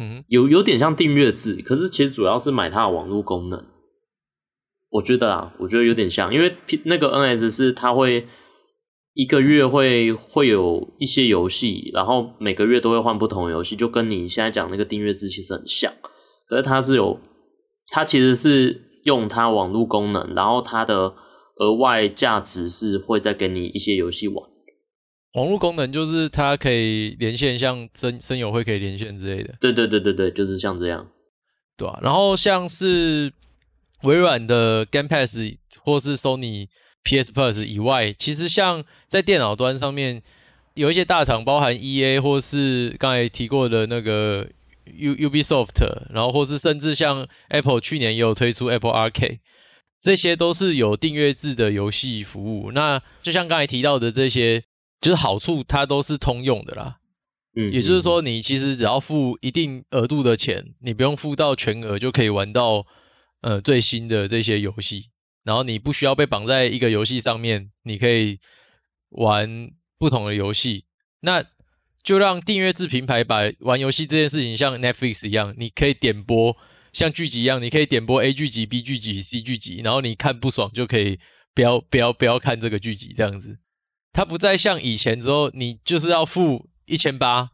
[0.00, 3.64] 嗯，有有点像订阅制，可是其实主要是买它的网络功能。
[4.90, 8.28] 我觉得啊，我觉得有点像，因为那个 NS 是它会
[9.14, 15.92] 一个月会会有一些游戏，然后每个月都会换不同的游戏，就跟你现在讲那个订阅制其实很像。
[16.48, 17.18] 可是它是有，
[17.94, 21.14] 它其实是用它网络功能，然后它的
[21.58, 24.36] 额外价值是会再给你一些游戏玩。
[25.34, 29.54] 网络功能就是它可以连线，像声声友会可以连线之类的。
[29.60, 31.06] 对对对对对，就是像这样，
[31.76, 33.32] 对啊，然后像是。
[34.02, 35.38] 微软的 Game Pass
[35.82, 36.68] 或是 Sony
[37.04, 40.20] PS Plus 以外，其实像在电脑端上面
[40.74, 44.46] 有一些大厂，包含 EA 或是刚才提过的那个
[44.86, 45.72] U Ubisoft，
[46.10, 49.38] 然后或是甚至像 Apple 去年也有推出 Apple Arcade，
[50.00, 52.72] 这些都是有订阅制的游戏服务。
[52.72, 54.62] 那就像刚才提到的这些，
[55.00, 56.98] 就是好处它都是通用的啦。
[57.56, 62.86] 嗯，也就是说，你其实只要付一定额度的钱，你不用付到全额就可以玩到。
[63.46, 65.10] 呃，最新的这些游戏，
[65.42, 68.38] 然后你不需要被绑在一个游戏上面，你可以
[69.10, 70.86] 玩不同的游戏。
[71.20, 71.44] 那
[72.04, 76.54] 就让订阅制平台把玩游戏这件事情像 Netflix 一样，你可以点播，
[76.92, 81.18] 像剧集一样，你可以点播 A 剧集、B 剧集、C 剧集，然后你看不爽就可以
[81.54, 83.58] 不要不要不要看这个剧集这样子。
[84.12, 87.50] 它不再像以前之后，你就是要付一千八，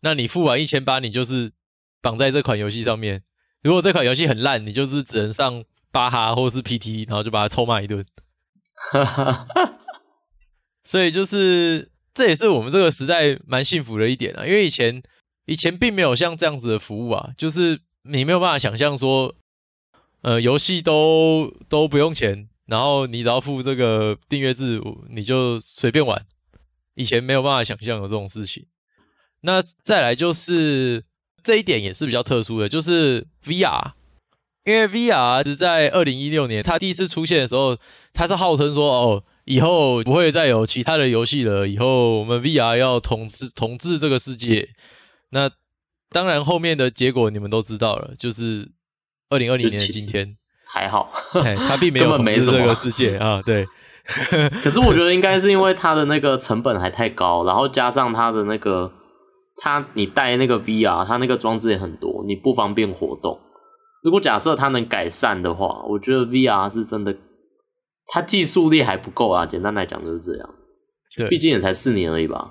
[0.00, 1.50] 那你付完一千八，你就是
[2.00, 3.24] 绑在这款游戏上面。
[3.62, 8.04] 如果这款游戏很烂，你就是只能上巴哈或是 PT，然后就把它臭骂一顿。
[10.84, 15.00] 所以就是这也是我们这个时代蛮幸福的一点啊，因为以前
[15.46, 19.32] 以前并没有像这样子的服务啊，就是你没有办法想象说，
[20.22, 26.26] 呃，游戏都都不用钱，然后你只要付这个订阅制，你就随便玩。
[26.96, 28.66] 以前没有办法想象有这种事情。
[29.42, 31.02] 那再来就是。
[31.40, 33.92] 这一点也是比较特殊的，就是 VR，
[34.64, 37.78] 因为 VR 是在二零一六年它第一次出现的时候，
[38.12, 44.68] 它是号称说哦，以后不会再有其他的游戏了，以后我们 VR 要统治统治这个世界。
[45.30, 45.50] 那
[46.10, 48.68] 当然后面的结果你们都知道了，就是
[49.30, 53.42] 二零二零年的今天还好，他并没有统治这个世界 啊。
[53.42, 53.66] 对，
[54.62, 58.92] 可是我觉得应该是因为它的那个成本还太高，然后加上它的那个。
[59.60, 63.36] 它你带那个 VR，它那个装置也很多，你不方便活动。
[64.04, 67.12] 如果假设它能改善的话，我觉得 VR 是真的，
[68.08, 69.46] 它技术力还不够啊。
[69.46, 70.54] 简单来讲就是这样。
[71.16, 72.50] 对，毕竟也才四年而已吧。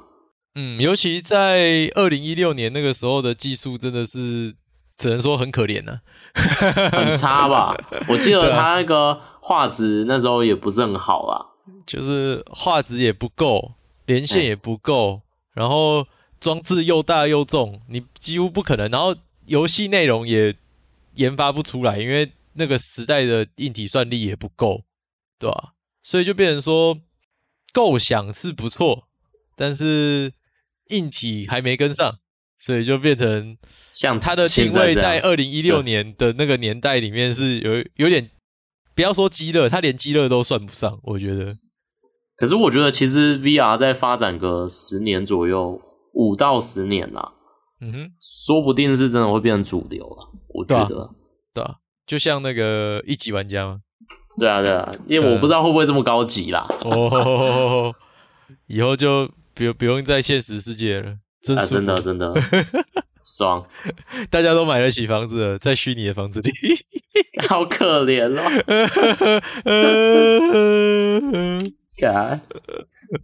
[0.56, 4.56] 嗯，尤其在二零一六年那个时候的技术，真的是
[4.96, 6.00] 只能说很可怜呢、
[6.34, 7.76] 啊， 很差吧。
[8.08, 11.46] 我记得他那个画质那时候也不是很好啊，
[11.86, 13.74] 就是画质也不够，
[14.06, 15.22] 连线也不够，
[15.56, 16.08] 欸、然后。
[16.40, 18.88] 装置又大又重，你几乎不可能。
[18.92, 19.16] 然后
[19.48, 20.54] 游戏内容也
[21.16, 24.84] 研发不出来，因为那个时代的硬体算力也不够，
[25.40, 25.74] 对吧？
[26.04, 26.98] 所以就变成说，
[27.74, 29.08] 构想是不错，
[29.56, 30.34] 但是
[30.90, 32.20] 硬体还没跟上，
[32.60, 33.58] 所以就变成
[33.92, 38.30] 像它的定位在二零一六年的那个年代里面是有有点，
[38.96, 41.58] 不要说鸡肋，它连鸡肋都算不上，我觉得。
[42.36, 45.82] 可是我觉得其实 VR 在发展个十年左右。
[46.20, 47.34] 五到十年啦，
[47.80, 50.32] 嗯哼，说不定是真的会变成主流了。
[50.48, 51.10] 我觉得，对啊，
[51.54, 51.76] 对啊，
[52.08, 53.82] 就像那个一级玩家吗？
[54.38, 56.68] 对啊，对啊，因为我不知道会不会这么高级啦。
[56.82, 57.94] 哦，
[58.68, 62.34] 以后就不用不用在现实世界了，真是、啊、真的真 的
[63.24, 63.66] 爽，
[64.30, 66.52] 大家都买得起房子了，在虚拟的房子里，
[67.50, 68.44] 好可怜哦。
[72.00, 72.40] God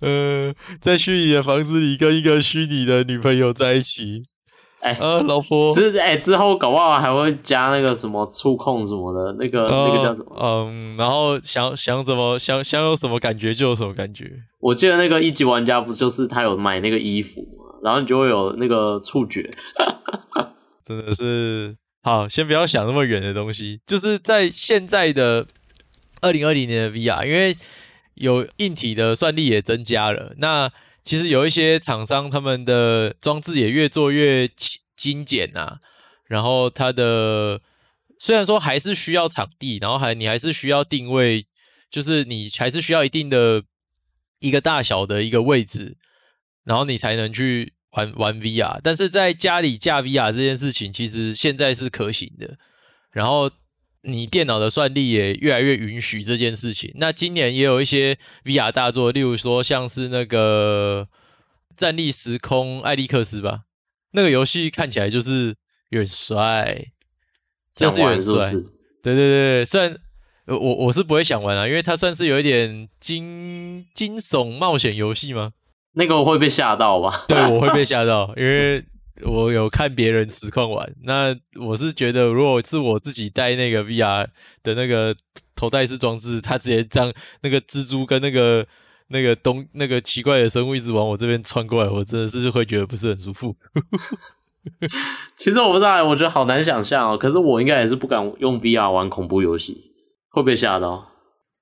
[0.01, 4.23] 呃，在虚拟的房子里跟一个虚拟的女朋友在一起，
[4.83, 10.35] 哎、欸，啊，老婆，之哎之后搞不好还会加那个什么触控什么的，那个、呃、那个叫什么？
[10.39, 14.31] 嗯，然后想想怎么想想有什么感觉就有什么感觉。
[14.59, 19.49] 我记得那个一级玩家不就是他有买那个衣服嘛，然后你就会有那个触觉，
[20.85, 25.45] 真的是好，先不要想那么远的东西，就是在现在的
[26.21, 27.55] 二零二零年的 VR，因为。
[28.15, 30.69] 有硬体的算力也增加了，那
[31.03, 34.49] 其实有一些厂商他们的装置也越做越
[34.95, 35.79] 精简啊，
[36.25, 37.61] 然后它的
[38.19, 41.45] 虽然说还是需要场地，然后还你还是需要定位，
[41.91, 43.63] 就是你还是需要一定的
[44.39, 45.97] 一个大小的一个位置，
[46.63, 48.79] 然后你才能去玩玩 VR。
[48.81, 52.57] 但是在家里架 VR 这件事情，其实现在是可行的。
[53.11, 53.51] 然后
[54.05, 56.91] 你电脑的算力也越来越允许这件事情。
[56.95, 61.07] 那今年也有一些 VR 大作，例如说像是那个
[61.79, 63.61] 《战力时空艾利克斯》吧，
[64.11, 65.55] 那个游戏看起来就是
[65.89, 66.87] 有点帅，
[67.73, 68.51] 这是有点帅。
[69.01, 69.97] 对对对，虽然
[70.47, 75.53] 我我是不会想玩啊，因为它算是有一点惊惊悚冒险游戏吗？
[75.93, 77.25] 那个会被吓到吧？
[77.27, 78.83] 对，我会被吓到，因为。
[79.21, 84.27] 我有看别人实况玩，那我是觉得，如果是我自己带那个 VR
[84.63, 85.15] 的那个
[85.55, 88.65] 头戴式装置，它直接这样那个蜘蛛跟那个
[89.09, 93.55] 那个东那个奇怪的生物一直往我这边穿过来，我真的是会觉得不是很舒服。
[95.37, 97.17] 其实我不知道，我觉得好难想象哦。
[97.17, 99.91] 可是我应该也是不敢用 VR 玩恐怖游戏，
[100.31, 101.07] 会被吓到。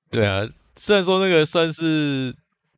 [0.09, 2.33] 对啊，虽然说那个算是。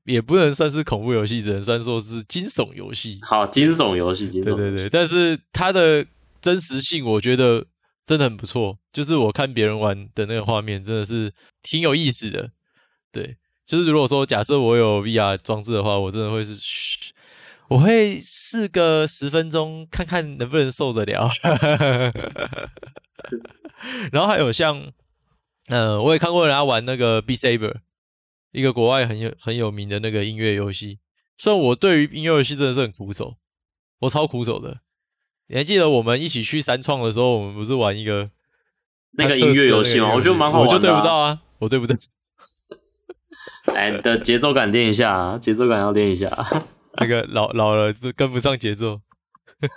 [0.06, 3.20] 也不能算是恐怖游戏，只能算说是惊悚游戏。
[3.22, 6.06] 好，惊悚游戏，对对对，但是它的
[6.42, 7.66] 真实性，我觉得
[8.06, 8.78] 真的很不错。
[8.92, 12.52] 就是我看别人玩的那个画面，真的是挺有意思的。
[13.12, 16.54] 对，就是如果说假设我有 VR 装置的话，我真的会是，
[17.70, 21.30] 我会试个十分钟，看看能不能受得了。
[24.12, 24.78] 然后还有像，
[25.68, 27.76] 嗯、呃，我也看过人家玩那个 Beat Saber。
[28.54, 31.00] 一个国外很有很有名的那个音乐游戏，
[31.38, 33.36] 虽然我对于音乐游戏真的是很苦手，
[34.02, 34.80] 我超苦手的。
[35.48, 38.30] 你还记得我们一起去三创的时候，我们不是玩一个
[39.18, 40.13] 那个音乐游戏吗？
[40.13, 41.96] 我觉得蛮好玩的，啊，我就对不到啊，我对不对？
[43.74, 46.30] 哎，你的节奏感练一下，啊，节奏感要练一下。
[47.02, 49.02] 那个老老了就跟不上节奏，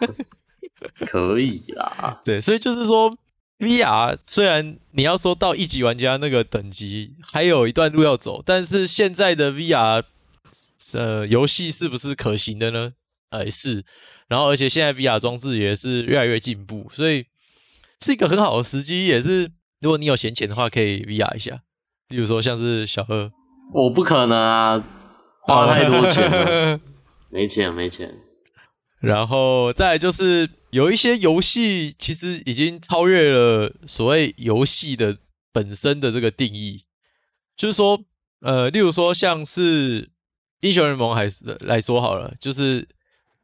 [1.07, 2.21] 可以啦。
[2.23, 3.17] 对，所以就是说。
[3.59, 10.03] VR 虽然你要说到一级玩家那个等级还有一段路要走，但是现在的 VR
[10.95, 12.93] 呃游戏是不是可行的呢？
[13.31, 13.85] 呃是，
[14.29, 17.27] 然后而且现在 VR 装置也是越来越进步，所以
[18.03, 19.07] 是一个很好的时机。
[19.07, 21.61] 也是如果你有闲钱的话，可以 VR 一下。
[22.09, 23.31] 比如说像是小二，
[23.73, 24.85] 我不可能啊，
[25.41, 26.81] 花太多钱了，
[27.31, 28.15] 没钱没钱。
[29.01, 35.17] 然后再来就是有一些游戏其实已经超越了所谓游戏的
[35.51, 36.85] 本身的这个定义，
[37.57, 38.05] 就是说，
[38.41, 40.11] 呃，例如说像是
[40.61, 42.87] 英雄联盟还是来说好了，就是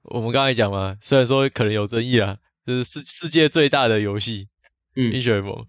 [0.02, 4.48] 我们刚才讲嘛，虽然说可能有争议啊，就是世世界最大的游戏，
[4.96, 5.64] 嗯，英雄联盟，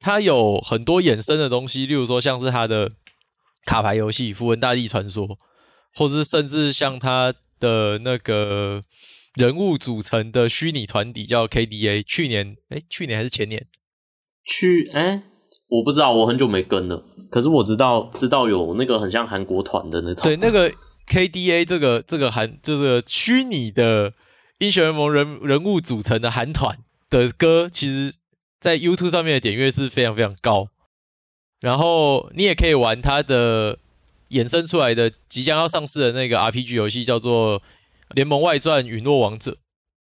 [0.00, 2.90] 它有很多衍生的东西，例如说像是它的
[3.66, 5.28] 卡牌游戏《符文大帝传说》，
[5.92, 8.82] 或者是甚至像它的那个。
[9.34, 13.66] 人物组成的虚拟团体叫 KDA，去年哎，去年还是前年？
[14.44, 15.24] 去哎，
[15.68, 17.04] 我不知道，我很久没跟了。
[17.30, 20.22] 可是我知道，知道有那个很像韩国团的那种。
[20.22, 20.70] 对，那个
[21.08, 24.12] KDA 这个这个韩就是虚拟的
[24.58, 26.78] 英雄联盟人人物组成的韩团
[27.10, 28.14] 的歌，其实
[28.60, 30.68] 在 YouTube 上面的点阅是非常非常高。
[31.60, 33.78] 然后你也可以玩它的
[34.30, 37.60] 衍生出来的即将要上市的那个 RPG 游戏，叫做。
[38.14, 39.58] 联盟外传陨落王者，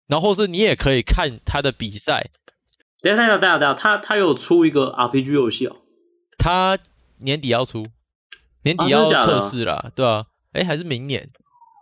[0.07, 2.31] 然后是你也可以看他的比赛。
[3.01, 5.77] 等下等下等下等下，他他有出一个 RPG 游戏哦。
[6.39, 6.79] 他
[7.19, 7.87] 年底要出，
[8.63, 11.29] 年底要测试啦，啊对啊，哎，还是明年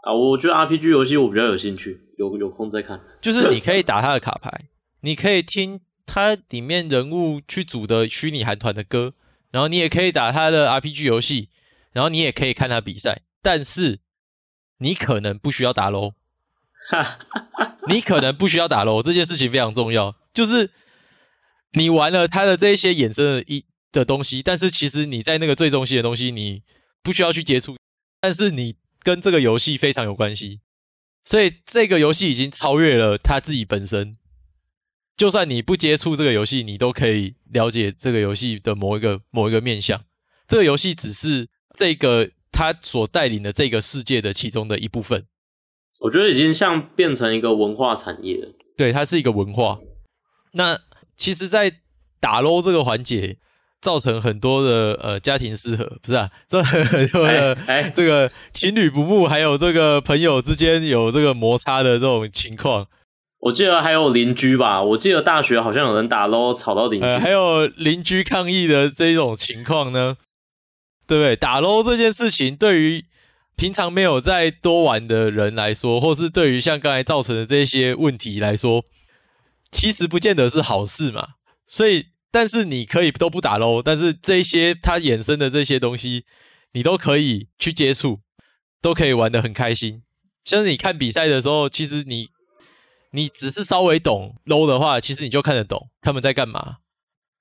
[0.05, 0.13] 啊？
[0.13, 3.01] 我觉得 RPG 游戏我比较有兴趣，有有空再看。
[3.21, 4.69] 就是你可以打他的卡牌，
[5.03, 9.15] 你可以听他里面人物去组的虚拟韩团的歌，
[9.51, 11.49] 然后你也可以打他的 RPG 游戏，
[11.93, 14.01] 然后你也可以看他比赛，但是。
[14.83, 16.15] 你可能不需要打楼，
[17.87, 20.17] 你可能不需要打喽，这件事情非常重要。
[20.33, 20.71] 就是
[21.73, 26.63] 你玩了他的这一些衍生的一的东西，但是其实你在那个最中心的东西，你
[27.03, 27.77] 不需要去接触，
[28.23, 30.61] 但是你跟这个游戏非常有关系，
[31.27, 34.17] 所以这个游戏已经超越了它自己本身。
[35.17, 40.03] 就算你不接触这个游戏，你都可以了解这个游戏的某一个某一个面向。
[40.49, 42.31] 这个游戏只是这个。
[42.53, 45.25] 他所带领的这个世界的其中的一部分，
[46.01, 48.49] 我觉得已经像变成一个文化产业了。
[48.77, 49.79] 对，它是一个文化。
[50.53, 50.79] 那
[51.17, 51.73] 其实，在
[52.19, 53.37] 打 LOL 这个环节，
[53.81, 56.29] 造成很多的呃家庭失和，不是啊？
[56.49, 62.87] 这很多的哎，这个情侣不睦，还有这个朋友之间有这个摩擦的这种情况。
[63.39, 64.83] 我记得还有邻居吧？
[64.83, 70.17] 我记得大学好像有人打 LOL 吵到邻居，呃，还有邻居抗议的这种情况呢。
[71.11, 71.35] 对不对？
[71.35, 73.05] 打 LOL 这件事情，对于
[73.57, 78.85] 平常没有再多玩的人来说，或是对于像刚才造成的这些问题来说，
[79.73, 81.31] 其实不见得是好事嘛。
[81.67, 86.25] 所以，但是你可以都不打 LOL，但是这些它衍生的这些东西，
[86.75, 88.21] 你都可以去接触，
[88.81, 90.05] 都可以玩得很开心。
[90.45, 92.29] 像是你看比赛的时候，其实你
[93.11, 96.77] 你只是稍微懂 low 的话，其实你就看得懂他们在干嘛，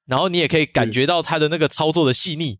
[0.07, 2.57] 然后你也可以感觉到他的那个操作的细腻。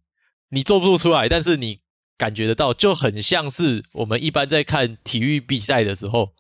[0.50, 1.80] 你做不出来，但是你
[2.18, 6.34] 感觉得到，就很像是我们一般在看体育比赛的时候，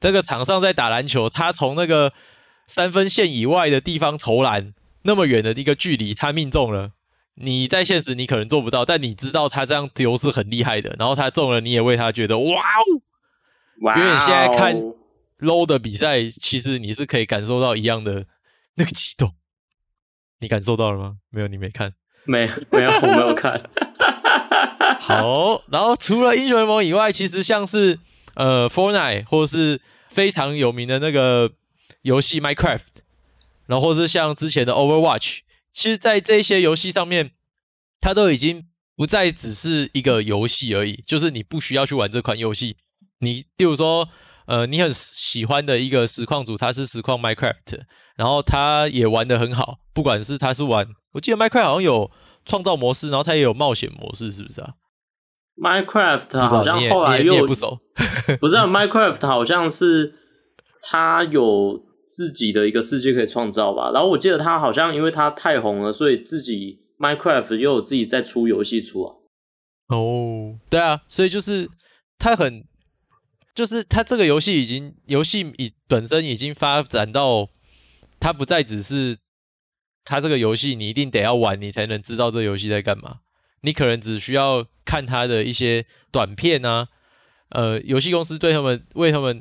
[0.00, 2.12] 这个场上在打篮球，他从那个
[2.66, 6.92] 三分线以外的地方投篮，那么远的一个距离，他命中了。
[7.34, 13.02] 你在现实你可能做不到，但你知道他这样丢是很厉害的，然后他中了，你也为他觉得哇哦！
[13.82, 13.98] 哇哦！
[13.98, 14.76] 因为你现在看
[15.38, 18.26] low 的比赛，其实你是可以感受到一样的
[18.74, 19.34] 那个激动。
[20.40, 21.16] 你感受到了吗？
[21.30, 21.94] 没有，你没看。
[22.24, 23.60] 没没有，我没有看。
[25.00, 27.98] 好，然后除了英雄联盟以外，其实像是
[28.34, 31.50] 呃 Fortnite 或是非常有名的那个
[32.02, 32.80] 游戏 Minecraft，
[33.66, 35.40] 然后或是像之前的 Overwatch，
[35.72, 37.32] 其实，在这些游戏上面，
[38.00, 38.66] 它都已经
[38.96, 42.76] 不再只是一个游戏而已，就是你不需要去玩这款游戏。
[43.18, 44.08] 你比如说，
[44.46, 47.80] 呃，你很喜欢的一个实况组，他是实况 Minecraft，
[48.16, 50.86] 然后他也玩的很好，不管是他是玩。
[51.12, 52.10] 我记得 Minecraft 好像有
[52.44, 54.74] 创造模式，然后它也有冒险模式，是不是啊
[55.56, 57.78] ？Minecraft 好像后来又不熟，
[58.40, 58.64] 不是啊？
[58.68, 60.14] Minecraft 好像是
[60.82, 63.90] 它有自己的一个世界可以创造吧？
[63.92, 69.14] 然后我记得它好像因为它太红了，所以自己 Minecraft 又有自己在出游戏出啊。
[69.88, 71.68] 哦，对啊，所以就是
[72.18, 72.64] 它很，
[73.54, 77.48] 就是它这个游戏已经游戏已本身已经发展到
[78.18, 79.18] 它不再只是。
[80.04, 83.18] 它这个游戏你一定得要玩，你才能知道这游戏在干嘛。
[83.62, 86.88] 你可能只需要看它的一些短片啊，
[87.50, 89.40] 呃，游戏公司对他们为他们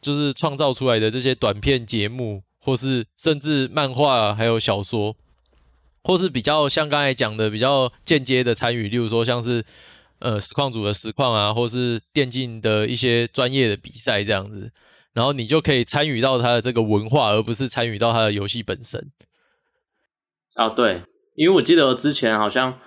[0.00, 5.14] 就是创造出来的这些短片节目，或是甚至漫画还有小说，
[6.02, 9.64] 或是比较像刚才讲的比较间接的参与，例如说像是
[10.18, 14.72] 呃实况组的实况啊，或是电竞的一些专业的比赛这样子，
[15.12, 19.12] 然后你就可以参与到他的这个文化，而不是参与到他的游戏本身。
[20.56, 21.02] 啊，对，
[21.34, 22.78] 因为我记得之前好像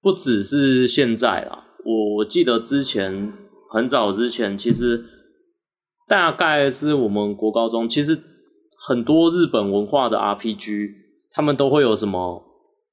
[0.00, 3.32] 不只是现在啦，我我记得之前
[3.70, 5.04] 很早之前，其实
[6.08, 8.18] 大概是我们国高中，其实
[8.86, 10.88] 很多日本文化的 RPG，
[11.30, 12.42] 他们都会有什么，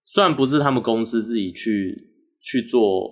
[0.05, 1.95] 虽然不是他们公司自己去
[2.41, 3.09] 去做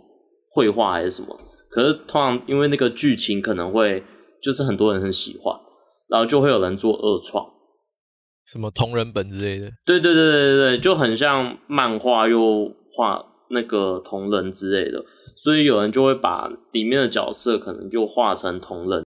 [0.53, 1.35] 绘画还是什么，
[1.69, 4.03] 可是通常因为那个剧情可能会
[4.41, 5.57] 就是很多人很喜欢，
[6.09, 7.56] 然后就会有人做二创。
[8.47, 9.69] 什么同人本之类的？
[9.85, 15.03] 对对对对对对，就很像漫画又画那个同人之类的，
[15.35, 19.03] 所以有人就会把里面的角色可能就画成同人，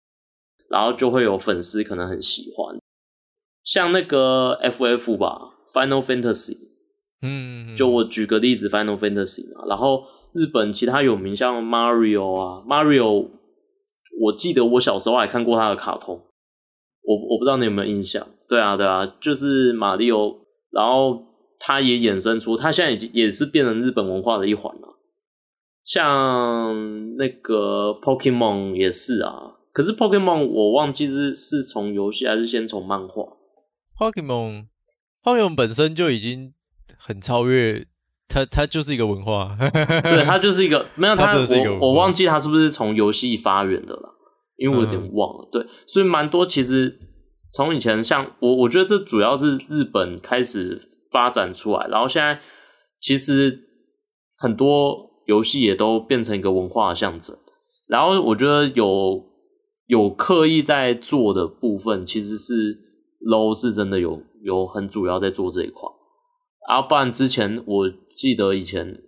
[0.71, 2.79] 然后就会有粉丝可能很喜欢，
[3.63, 5.39] 像那个 FF 吧
[5.73, 6.57] ，Final Fantasy，
[7.23, 13.29] 嗯，就我举个例子，Final Fantasy 嘛，然后日本其他有名像 Mario 啊，Mario，
[14.21, 16.23] 我记得我小时候还看过他的卡通。
[17.03, 18.27] 我我不知道你有没有印象？
[18.49, 20.35] 对啊，对啊，就是马里奥，
[20.71, 21.23] 然后
[21.59, 24.99] 它也衍生出，它现在已经也是变成日本文化的一环了。
[25.83, 33.25] 像那个 Pokemon 也是啊，可是 Pokemon 我忘记是是从游戏还是先从漫画。
[33.99, 36.55] Pokemon，Pokemon 本身就已经
[36.99, 37.87] 很超越，
[38.29, 39.57] 它它就是一个文化。
[39.59, 41.39] 对，它就是一个 没有它，它
[41.79, 44.13] 我我忘记它是不是从游戏发源的了。
[44.57, 46.99] 因为我有点忘了，嗯、对，所以蛮多其实
[47.57, 50.79] 从以前像我，我觉得这主要是日本开始
[51.11, 52.39] 发展出来，然后现在
[53.01, 53.59] 其实
[54.37, 57.35] 很多游戏也都变成一个文化的象征。
[57.89, 59.25] 然后我觉得有
[59.87, 62.79] 有刻意在做的部分，其实是
[63.27, 65.89] low 是真的有有很主要在做这一块。
[66.69, 69.01] 啊，不然之前我记得以前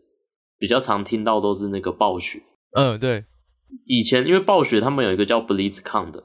[0.59, 2.41] 比较常听到都是那个暴雪，
[2.75, 3.27] 嗯，对。
[3.87, 6.25] 以前因为暴雪他们有一个叫 BlizzCon 的，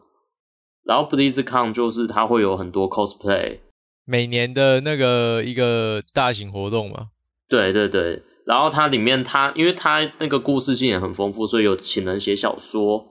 [0.86, 3.60] 然后 BlizzCon 就是它会有很多 cosplay，
[4.06, 7.08] 每年的那个一个大型活动嘛。
[7.48, 13.06] 对对对，然后它里面它因为它那个故事性也很丰富，所以有请人写小说，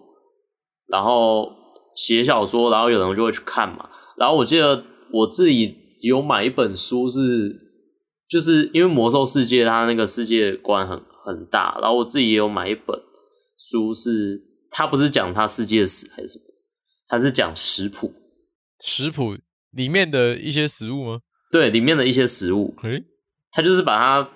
[0.89, 1.51] 然后
[1.95, 3.89] 写小说，然后有人就会去看嘛。
[4.19, 7.57] 然后我记得我自己有买一本书是，
[8.29, 12.99] 就是因为魔兽世界它那个世界观很很大，然后我自己也有买一本。
[13.57, 16.45] 书是，它不是讲它世界史还是什么？
[17.13, 18.11] 他是讲食谱，
[18.81, 19.37] 食谱
[19.71, 21.21] 里面的一些食物吗？
[21.51, 22.75] 对，里面的一些食物。
[22.85, 23.05] 诶，
[23.51, 24.31] 他就是把它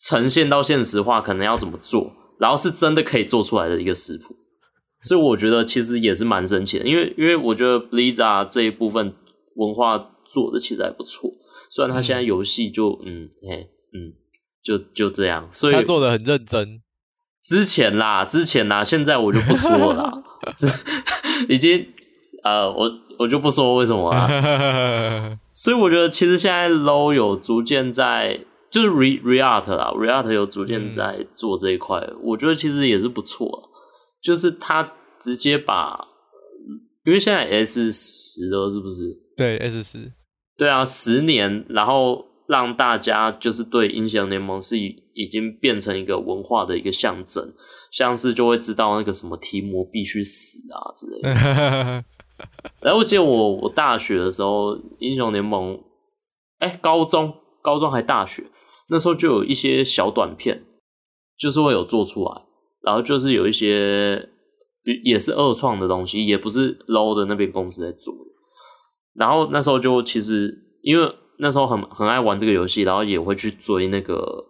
[0.00, 4.36] 呈现到现实化，可能要怎么做，然后是真的可以做出来的一个食谱。
[5.00, 9.12] 所以我觉得其实也是蛮神奇的，因为因为我觉得 Blizzard 这一部分，
[9.56, 9.98] 文化
[10.30, 11.28] 做的其实还不错。
[11.70, 14.14] 虽然他现在游戏就嗯嘿嗯
[14.62, 16.80] 就就这样，所以他做的很认真。
[17.42, 20.22] 之前啦，之前啦，现在我就不说了啦
[21.48, 21.92] 已经
[22.46, 25.38] 呃，我我就不说为什么了。
[25.50, 28.40] 所以我觉得其实现在 Low 有逐渐在，
[28.70, 33.70] 就是 Re Riot 啦，React 有逐渐在做这一块，嗯，我觉得其实也是不错。
[34.22, 36.06] 就是他直接把，
[37.04, 39.02] 因为现在 S 十了是不是？
[39.36, 40.12] 对，S 十，
[40.56, 42.24] 对啊，十年，然后。
[42.48, 47.42] 让大家就是对英雄联盟是已经变成一个文化的一个象征，
[47.90, 52.04] 像是就会知道那个什么提摩必须死啊之类的。
[52.80, 55.80] 然后我记得我我大学的时候，英雄联盟，
[56.58, 58.44] 哎、高中高中还大学
[58.88, 60.64] 那时候就有一些小短片，
[61.38, 62.42] 就是会有做出来，
[62.82, 64.28] 然后就是有一些
[65.04, 68.14] 也是二创的东西，也不是 low 的那边公司在做。
[69.14, 71.14] 然后那时候就其实因为。
[71.38, 74.46] 那时候很很爱玩这个游戏，然后也会去追那个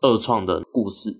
[0.00, 1.10] 二创的故事，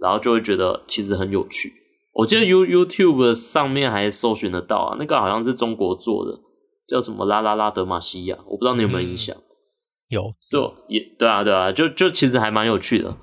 [0.00, 1.72] 然后就会觉得其实很有趣。
[2.14, 6.40] 我记得 You YouTube 上面还搜寻得到啊，那个好像是中国做的，
[6.86, 9.36] 叫什么拉拉拉德玛西亚，我不知道你有没有印象？
[9.36, 9.42] 嗯、
[10.08, 13.16] 有，就也对啊，对啊，就就其实还蛮有趣的。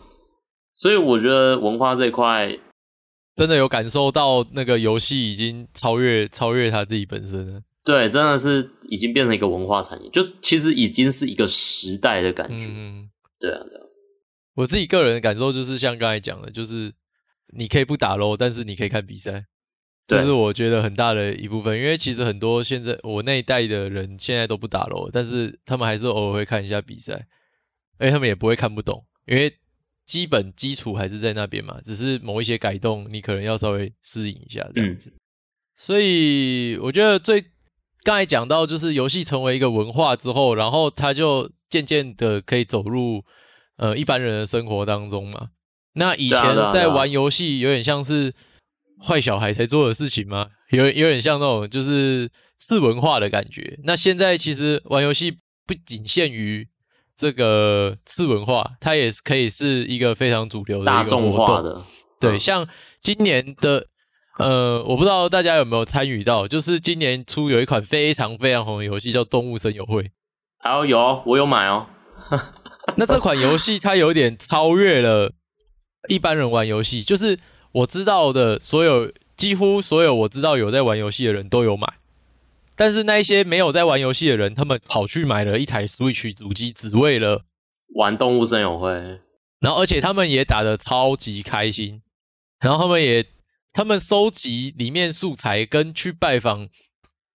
[0.74, 2.58] 所以我觉得文化这一块
[3.36, 7.62] 真的有感受到，那个游戏已经超越超越它自己本身了。
[7.84, 12.68] 对，真的是已经变成一个文化产业，就其实已经是一个时代的感觉。
[12.68, 13.82] 嗯，对啊，对啊。
[14.56, 16.92] 我自己个人的感受就是像刚才讲的，就是
[17.54, 19.45] 你可以不打 LOL，但是你可以看比赛，
[20.08, 21.78] 这是我觉得很大的一部分。
[21.78, 27.28] 因为其实很多现在我那一代的人现在都不打 LOL，但是他们还是偶尔会看一下比赛，
[27.97, 29.54] 而且他们也不会看不懂，因为
[30.06, 35.10] 基本基础还是在那边嘛，只是某一些改动你可能要稍微适应一下这样子。
[35.10, 35.20] 嗯。
[35.76, 37.45] 所以我觉得最。
[38.04, 43.24] 刚才讲到，就是游戏成为一个文化之后，然后它就渐渐的可以走入
[43.78, 45.52] 呃一般人的生活当中嘛。
[45.94, 48.34] 那以前在玩游戏，有点像是
[49.02, 50.48] 坏小孩才做的事情吗？
[50.72, 53.80] 有有点像那种就是次文化的感觉。
[53.84, 55.32] 那现在其实玩游戏
[55.66, 56.68] 不仅限于
[57.16, 61.82] 这个次文化，它也可以是一个非常主流的大众化的。
[62.20, 62.68] 对，像
[63.00, 63.88] 今年的。
[64.38, 70.04] 呃，我不知道大家有没有参与到，就是今年出有一款非常非常红的游戏叫《动物森友会》。
[70.64, 71.86] 哦，有，我有买哦。
[72.96, 75.34] 那这款游戏它有点超越了
[76.08, 77.38] 一般人玩游戏，就是
[77.72, 81.88] 我知道的所有，几乎所有我知道有在玩游戏的人都有买，
[82.76, 87.43] 但是那一些没有在玩游戏的人，他们跑去买了一台 Switch 主机，只为了
[87.95, 88.89] 玩《动物森友会》，
[89.60, 92.02] 然后而且他们也打得超级开心，
[92.60, 93.26] 然后他们也。
[93.74, 96.68] 他们收集里面素材，跟去拜访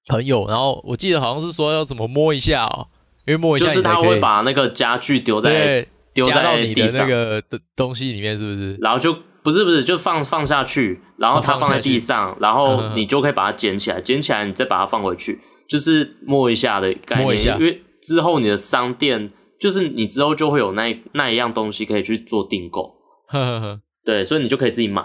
[0.07, 2.89] 朋友，然后我记得好像是说要怎么摸一下哦，
[3.25, 5.87] 因为摸一下就是他会把那个家具丢在
[6.25, 8.77] 丢在你的那个的东西里面，是不是？
[8.81, 17.23] 然后就不是不是就放放下去，然后它放在地上，哦，然后你就可以把它捡起来，捡起来你再把它放回去，就是摸一下的概念。
[17.23, 22.95] 摸一下，因为之后你的商店就是你之后就会有那那一样东西可以去做订购，
[23.29, 25.05] 呵呵呵，对，所以你就可以自己买。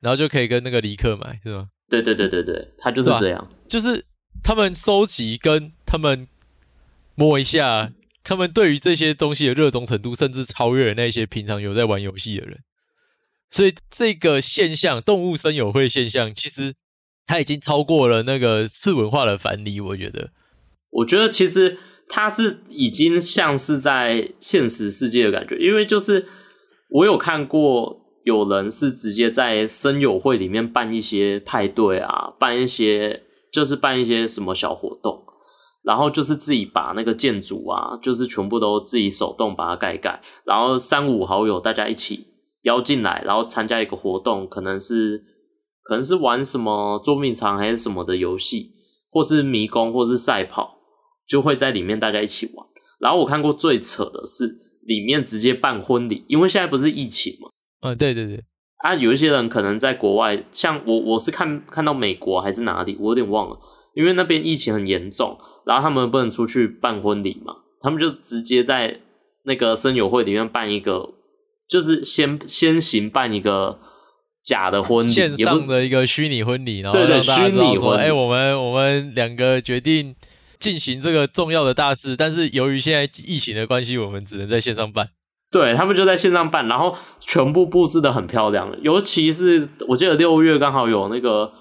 [0.00, 1.66] 然后就可以跟那个尼克买，是吗？
[1.88, 3.48] 对对对对对，他就是这样。
[3.68, 4.04] 就是
[4.42, 6.26] 他们收集跟他们
[7.14, 7.92] 摸一下，
[8.24, 12.60] 他们对于这些东西的热衷程度，甚至超越了那些平常有在玩游戏的人。
[13.50, 16.74] 所以这个现象，动物森友会现象，其实
[17.26, 19.80] 它已经超过了那个次文化的藩篱。
[19.80, 20.30] 我觉得，
[20.90, 26.26] 我觉得其实它是已经像是在现实世界的感觉，因为就是
[26.88, 28.00] 我有看过。
[28.24, 35.24] 有人是直接在森友会里面办一些派对啊，办一些就是办一些什么小活动，
[35.82, 42.26] 然后就是自己把那个建筑啊，就是全部都自己手动把它盖盖，然后三五好友大家一起
[42.62, 45.24] 邀进来，然后参加一个活动，可能是
[45.82, 48.70] 可能是玩什么捉迷藏还是什么的游戏，
[49.10, 50.78] 或是迷宫，或是赛跑，
[51.26, 52.66] 就会在里面大家一起玩。
[53.00, 54.46] 然后我看过最扯的是
[54.82, 57.48] 里面直接办婚礼，因为现在不是疫情嘛。
[57.80, 58.44] 嗯，对对对，
[58.76, 63.58] 啊，有一些人可能在国外，像我，我是看看到美国还是哪里，我有点忘了，
[63.94, 69.00] 因为那边疫情很严重，然后他们不能出去办婚礼嘛，他们就直接在
[69.44, 71.10] 那个生友会里面办一个，
[71.68, 73.78] 就是先先行办一个
[74.44, 80.14] 假的婚礼，线上的一个虚拟婚礼，然后对对，虚拟婚礼，哎，我们我们两个决定
[80.58, 85.08] 进行这个重要的大事，但是由于现在疫情的关系，我们只能在线上办。
[85.50, 91.52] 对，他们就在线上办，然后全部布置的很漂亮，尤其是我记得六月刚好有那个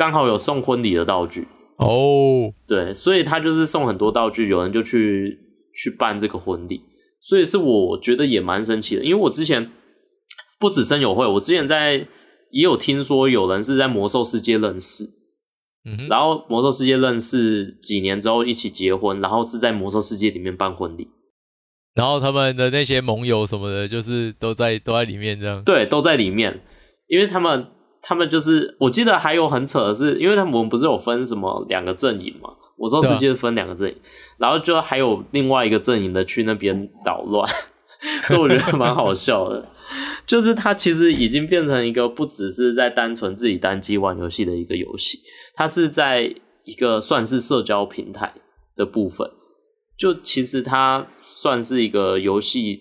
[0.00, 1.46] 刚好有送婚礼的道具，
[1.76, 5.38] 哦，对，所以他就是送很多道具，有人就去
[5.74, 6.80] 去办这个婚礼，
[7.20, 9.70] 所以是我觉得也蛮神奇的，因为我之前
[10.58, 11.98] 不止生友会，我之前在
[12.50, 15.04] 也有听说有人是在魔兽世界认识，
[15.84, 21.08] 嗯哼，然后魔兽世界认识几年之后一起结婚，然后是在魔兽世界里面办婚礼。
[21.92, 25.62] 然后他们的那些盟友什么的，就是都在都在里面这样。
[25.62, 26.62] 对，都在里面，
[27.06, 27.66] 因为他们
[28.02, 32.50] 他们就是，我记得还有很扯的是，因为他们不是有分什么两个阵营嘛？
[32.76, 34.00] 我说世界分两个阵营，啊、
[34.38, 37.46] 然后就还有另外一个阵营的去那边捣乱，
[38.24, 39.68] 所以我觉得蛮好笑的。
[40.26, 45.18] 就是它其实已经变成一个不只是在单纯自己单机玩游戏的一个游戏，
[45.54, 46.34] 它是在
[46.64, 48.32] 一个算是社交平台
[48.76, 49.28] 的部分。
[49.98, 52.80] 就其实它算是一个游戏，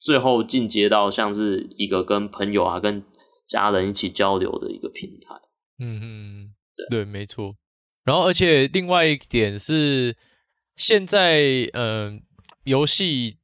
[0.00, 3.02] 最后进阶到像是一个跟朋友啊、跟
[3.48, 5.34] 家人一起交流的一个平台。
[5.80, 7.56] 嗯嗯，对，对，没错。
[8.04, 10.16] 然后，而且另外一点是，
[10.76, 11.40] 现在
[11.72, 12.20] 嗯、呃，
[12.64, 13.38] 游戏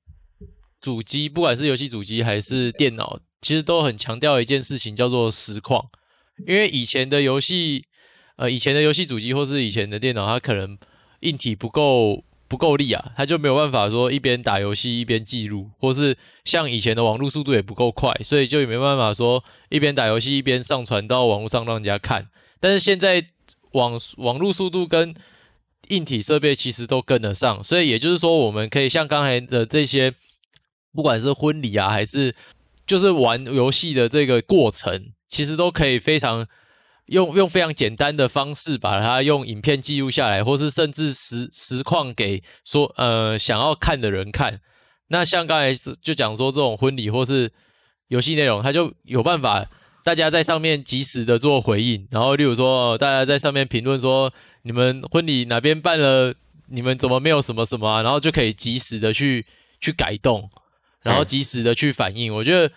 [0.80, 5.90] 主机，不管是游戏主机还是电脑，其实都很强调一件事情，叫做实况。
[6.46, 7.86] 因为以前的游戏，
[8.36, 10.78] 呃，以前的游戏主机或是以前的电脑，它可能
[11.20, 12.24] 硬体不够。
[12.46, 22.28] 不够力啊，他就没有办法说一边打游戏一边记录，或是像以前的网络速度也不够快，所以就也没办法说一边打游戏一边上传到网络上让人家看。
[22.60, 23.24] 但是现在
[23.72, 25.14] 网网络速度跟
[25.88, 30.12] 硬体设备其实都跟得上，所以也就是说，我们可以像刚才的这些，
[30.92, 32.34] 不管是婚礼啊，还是
[32.86, 36.46] 就是玩游戏的这个过程，其实都可以非常。
[37.06, 44.60] 用用非常简单的方式把它用影片记录下来，或是甚至实实况给说呃想要看的人看。
[45.08, 47.52] 那像刚才就讲说这种婚礼或是
[48.08, 49.66] 游戏内容，它就有办法
[50.02, 52.08] 大家在上面及时的做回应。
[52.10, 54.32] 然后例如说大家在上面评论说
[54.62, 56.34] 你们婚礼哪边办了，
[56.68, 59.44] 你们怎么没有什么什么啊，然后就可以及时的去
[59.80, 60.48] 去改动，
[61.02, 62.34] 然后及时的去反应。
[62.34, 62.72] 我觉得。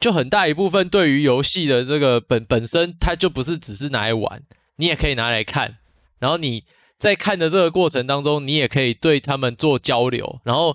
[0.00, 4.42] 就很大一部分对于游戏的这个本本身，它就不是只是拿来玩，
[4.76, 5.76] 你也可以拿来看。
[6.18, 6.64] 然后你
[6.98, 10.40] 在看的这个过程当中，你也可以对他们做交流。
[10.44, 10.74] 然后，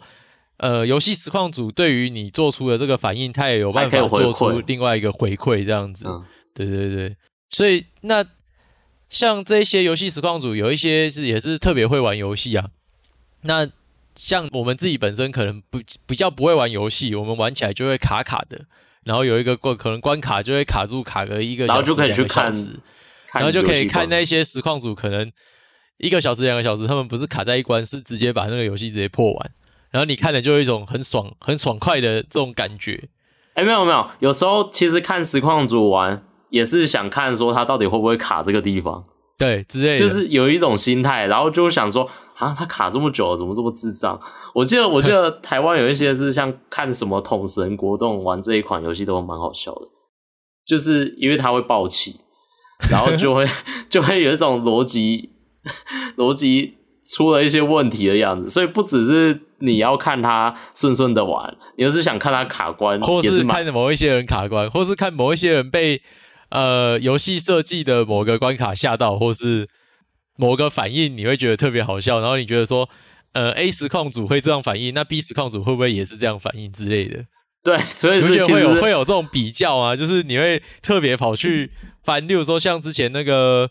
[0.57, 6.05] 呃，游戏实况组对于你做出的这个反应，他也有办法做出另外一个回馈，这样子。
[6.53, 7.15] 对对对。
[7.49, 8.23] 所以那
[9.09, 12.69] 像这些游戏实况组，有一些是也是特别会玩游戏啊。
[13.41, 13.69] 那
[14.15, 18.65] 像我们自己本身可能不比较不会玩游戏，我们玩起来就会卡卡的。
[19.05, 22.51] 然后有一个关，可能关卡就会卡住，卡个一个小时，然后就可以去看，
[23.33, 25.31] 然后就可以看那些实况组，可能
[25.97, 29.51] 一个小时、两个小时，他们不是卡在一关，是直接把那个游戏直接破完。
[29.91, 33.07] 然后你看了就有一种很爽、很爽快的这种感觉。
[33.53, 39.05] 哎，没有没有，有时候其实看实况组玩也是想看说他到底会不会卡这个地方。
[39.37, 44.19] 对，之类的，就是有一种心态，然后就想说，啊，他卡这么久了，怎么这么智障？
[44.53, 49.87] 我记得，我记得 台湾有一些是像看什么统神国栋玩这一款游戏都蛮好笑的，
[50.65, 52.19] 就是因为他会爆气，
[52.89, 53.45] 然后就会
[53.89, 55.29] 就会有一种逻辑
[56.17, 56.75] 逻辑
[57.05, 66.01] 出了一些问题的样子，所以不只是你要看他顺顺的玩，你要是想看他卡关，或是看某一些人卡关，或是看某一些人被。
[66.49, 69.67] 呃，游戏设计的某个关卡吓到，或是
[70.35, 72.19] 某个反应，你会觉得特别好笑。
[72.19, 72.89] 然后你觉得说，
[73.33, 77.25] 呃，A 实况组会这样反应，那 B 实况组会不会也是这样反应之类的？
[77.63, 81.71] 对，所以是会有会有这种比较啊，就是你会特别跑去
[82.03, 82.27] 翻。
[82.27, 83.69] 例如说，像之前那个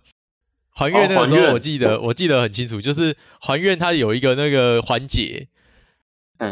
[0.71, 5.47] 还愿那个时候，我记得、哦、我记得很清楚，就是还愿它有一个那个环节，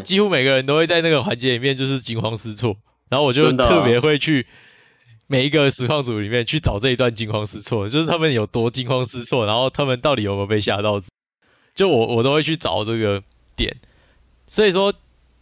[0.03, 2.77] 几乎每个人都会在那个环节里面就是惊慌失措，
[3.09, 4.47] 然后我就特别会去。
[5.27, 11.01] 每一个实况组里面去找这一段惊慌失措，就是他们有多惊慌失措，然后他们到底有没有被吓到？
[11.73, 13.23] 就我我都会去找这个
[13.55, 13.75] 点，
[14.45, 14.93] 所以说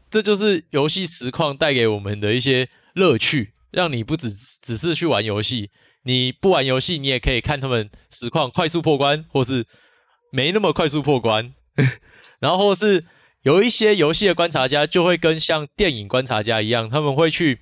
[0.09, 5.69] 这就是游戏实况带给我们的一些乐趣，让你不只只是去玩游戏，
[6.03, 9.65] 你不玩游戏你也可以看他们实况快速破关，或是
[10.31, 11.53] 没那么快速破关，
[12.39, 13.03] 然后或是
[13.41, 17.59] 有一些游戏的观察家就会跟像电影观察家一样，他们会去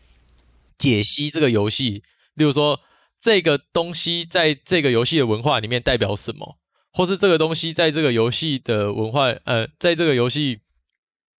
[0.79, 2.01] 解析这个游戏。
[2.33, 2.79] 例如说，
[3.19, 6.57] 这个东西在这个游戏的文化里面代表什么，
[6.93, 10.61] 或是这个东西在这个游戏的文化，呃，在这个游戏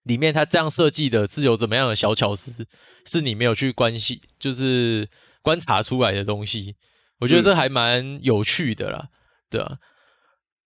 [0.03, 2.67] 里面，它这样设计的是有怎么样的小巧思，
[3.05, 5.09] 是你没有去关系，就是
[5.41, 6.75] 观察出来的东西。
[7.19, 9.17] 我觉得这还蛮有趣的啦，嗯、
[9.49, 9.77] 对啊。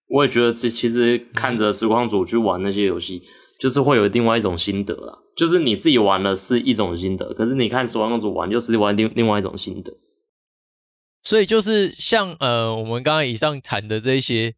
[0.07, 3.23] 我也觉得，这其实看着时光组去玩那些游戏，
[3.59, 5.17] 就是会有另外一种心得啦。
[5.35, 9.93] 就是你自己玩的是一种心得，可是你看实况主玩，就是玩另另外一种心得。
[11.23, 14.53] 所以就是像呃，我们刚刚以上谈的这些，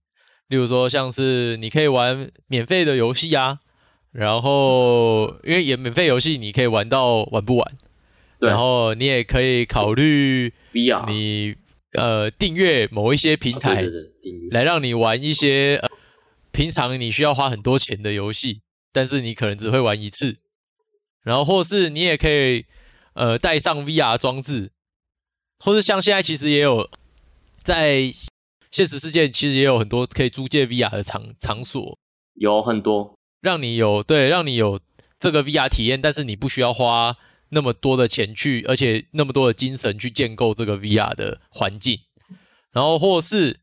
[0.50, 3.60] 例如说像是你可以玩免费的游戏啊，
[4.12, 7.74] 然后因为也免费游戏你可以玩到玩不完，
[8.38, 11.56] 对，然后你也可以考虑 VR，你
[11.94, 13.86] 呃订阅某一些平台，
[14.52, 15.90] 来让你玩一些呃
[16.52, 18.60] 平常你需要花很多钱的游戏，
[18.92, 20.36] 但是你可能只会玩一次，
[21.28, 22.66] 然后或是你也可以
[23.14, 24.72] 呃带上 VR 装置。
[25.60, 26.88] 或是像现在其实也有
[27.64, 28.14] 在
[28.70, 31.98] 现实世界，其实也有很多可以租借 VR 的场场所，
[32.36, 34.80] 有很多让你有对，让你有
[35.20, 37.18] 这个 VR 体验，但是你不需要花
[37.50, 42.02] 那么多的钱去，而且那么多的精神去建构这个 VR 的环境。
[42.72, 43.62] 然后或是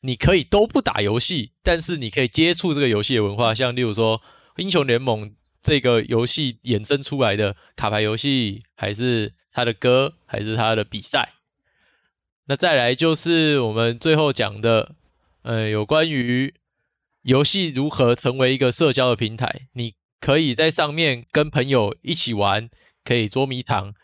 [0.00, 4.22] 你可以都不打游戏，但是你可以接触这个游戏的文化，像例如说
[4.56, 5.34] 英雄联盟
[5.66, 9.34] 这个游戏衍生出来的卡牌游戏，还是。
[9.56, 11.32] 他的歌还是他的比赛，
[12.44, 14.94] 那再来就是我们最后讲的，
[15.44, 16.52] 呃，有关于
[17.22, 19.68] 游戏如何成为一个社交的平台。
[19.72, 22.68] 你可以在上面跟朋友一起玩，
[23.02, 23.94] 可以捉迷藏，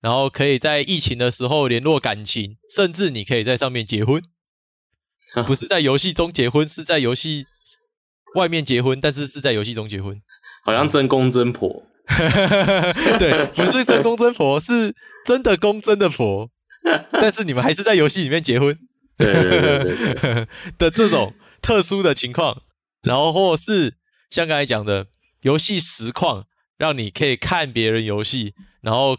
[0.00, 4.20] 然后可以在疫情的时候联络感情，甚至你可以在上面结婚，
[5.46, 7.46] 不是在游戏中结婚，是在游戏
[8.34, 10.20] 外面结婚，但是是在游戏中结婚，
[10.66, 11.82] 好像真公真婆。
[13.18, 14.94] 对，不是真公真婆，是
[15.24, 16.50] 真的公真的婆。
[17.12, 18.76] 但是你们还是在游戏里面结婚，
[19.16, 20.46] 对对对对对
[20.78, 22.62] 的这种特殊的情况，
[23.02, 23.94] 然后或是
[24.30, 25.06] 像刚才讲的
[25.42, 26.44] 游戏实况，
[26.78, 29.16] 让你可以看别人游戏，然后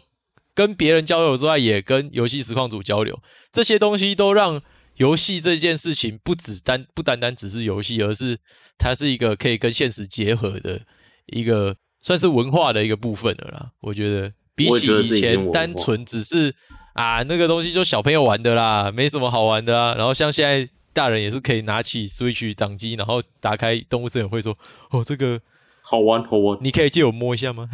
[0.54, 3.20] 跟别人交流之外，也跟游戏实况组交流。
[3.52, 4.62] 这些东西都让
[4.96, 8.38] 游戏这件事情不只单不单单只是游戏，而是
[8.78, 10.80] 它是一个可以跟现实结合的
[11.28, 11.76] 一个。
[12.00, 16.54] 算是文化的一个部分了啦，我觉得比起以前单纯只是
[16.92, 19.96] 啊那个东西就小朋友玩的啦，没什么好玩的啊。
[19.96, 24.56] 然后像现在大人也是可以拿起 Switch 掌机，然后打开动物森友会说
[24.92, 25.40] 哦这个
[25.82, 27.68] 好玩好玩，你可以借我摸一下吗？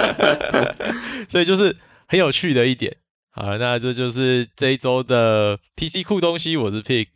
[1.26, 1.74] 所以就是
[2.06, 2.94] 很有趣的一点。
[3.30, 6.58] 好了，那这就是这一周的 PC 酷东西。
[6.58, 7.06] 我是 Pig，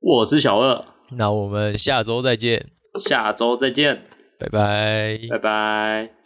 [0.00, 2.68] 我是小二，那我们下周再见，
[3.00, 4.04] 下周再见。
[4.44, 6.23] 拜拜，拜拜。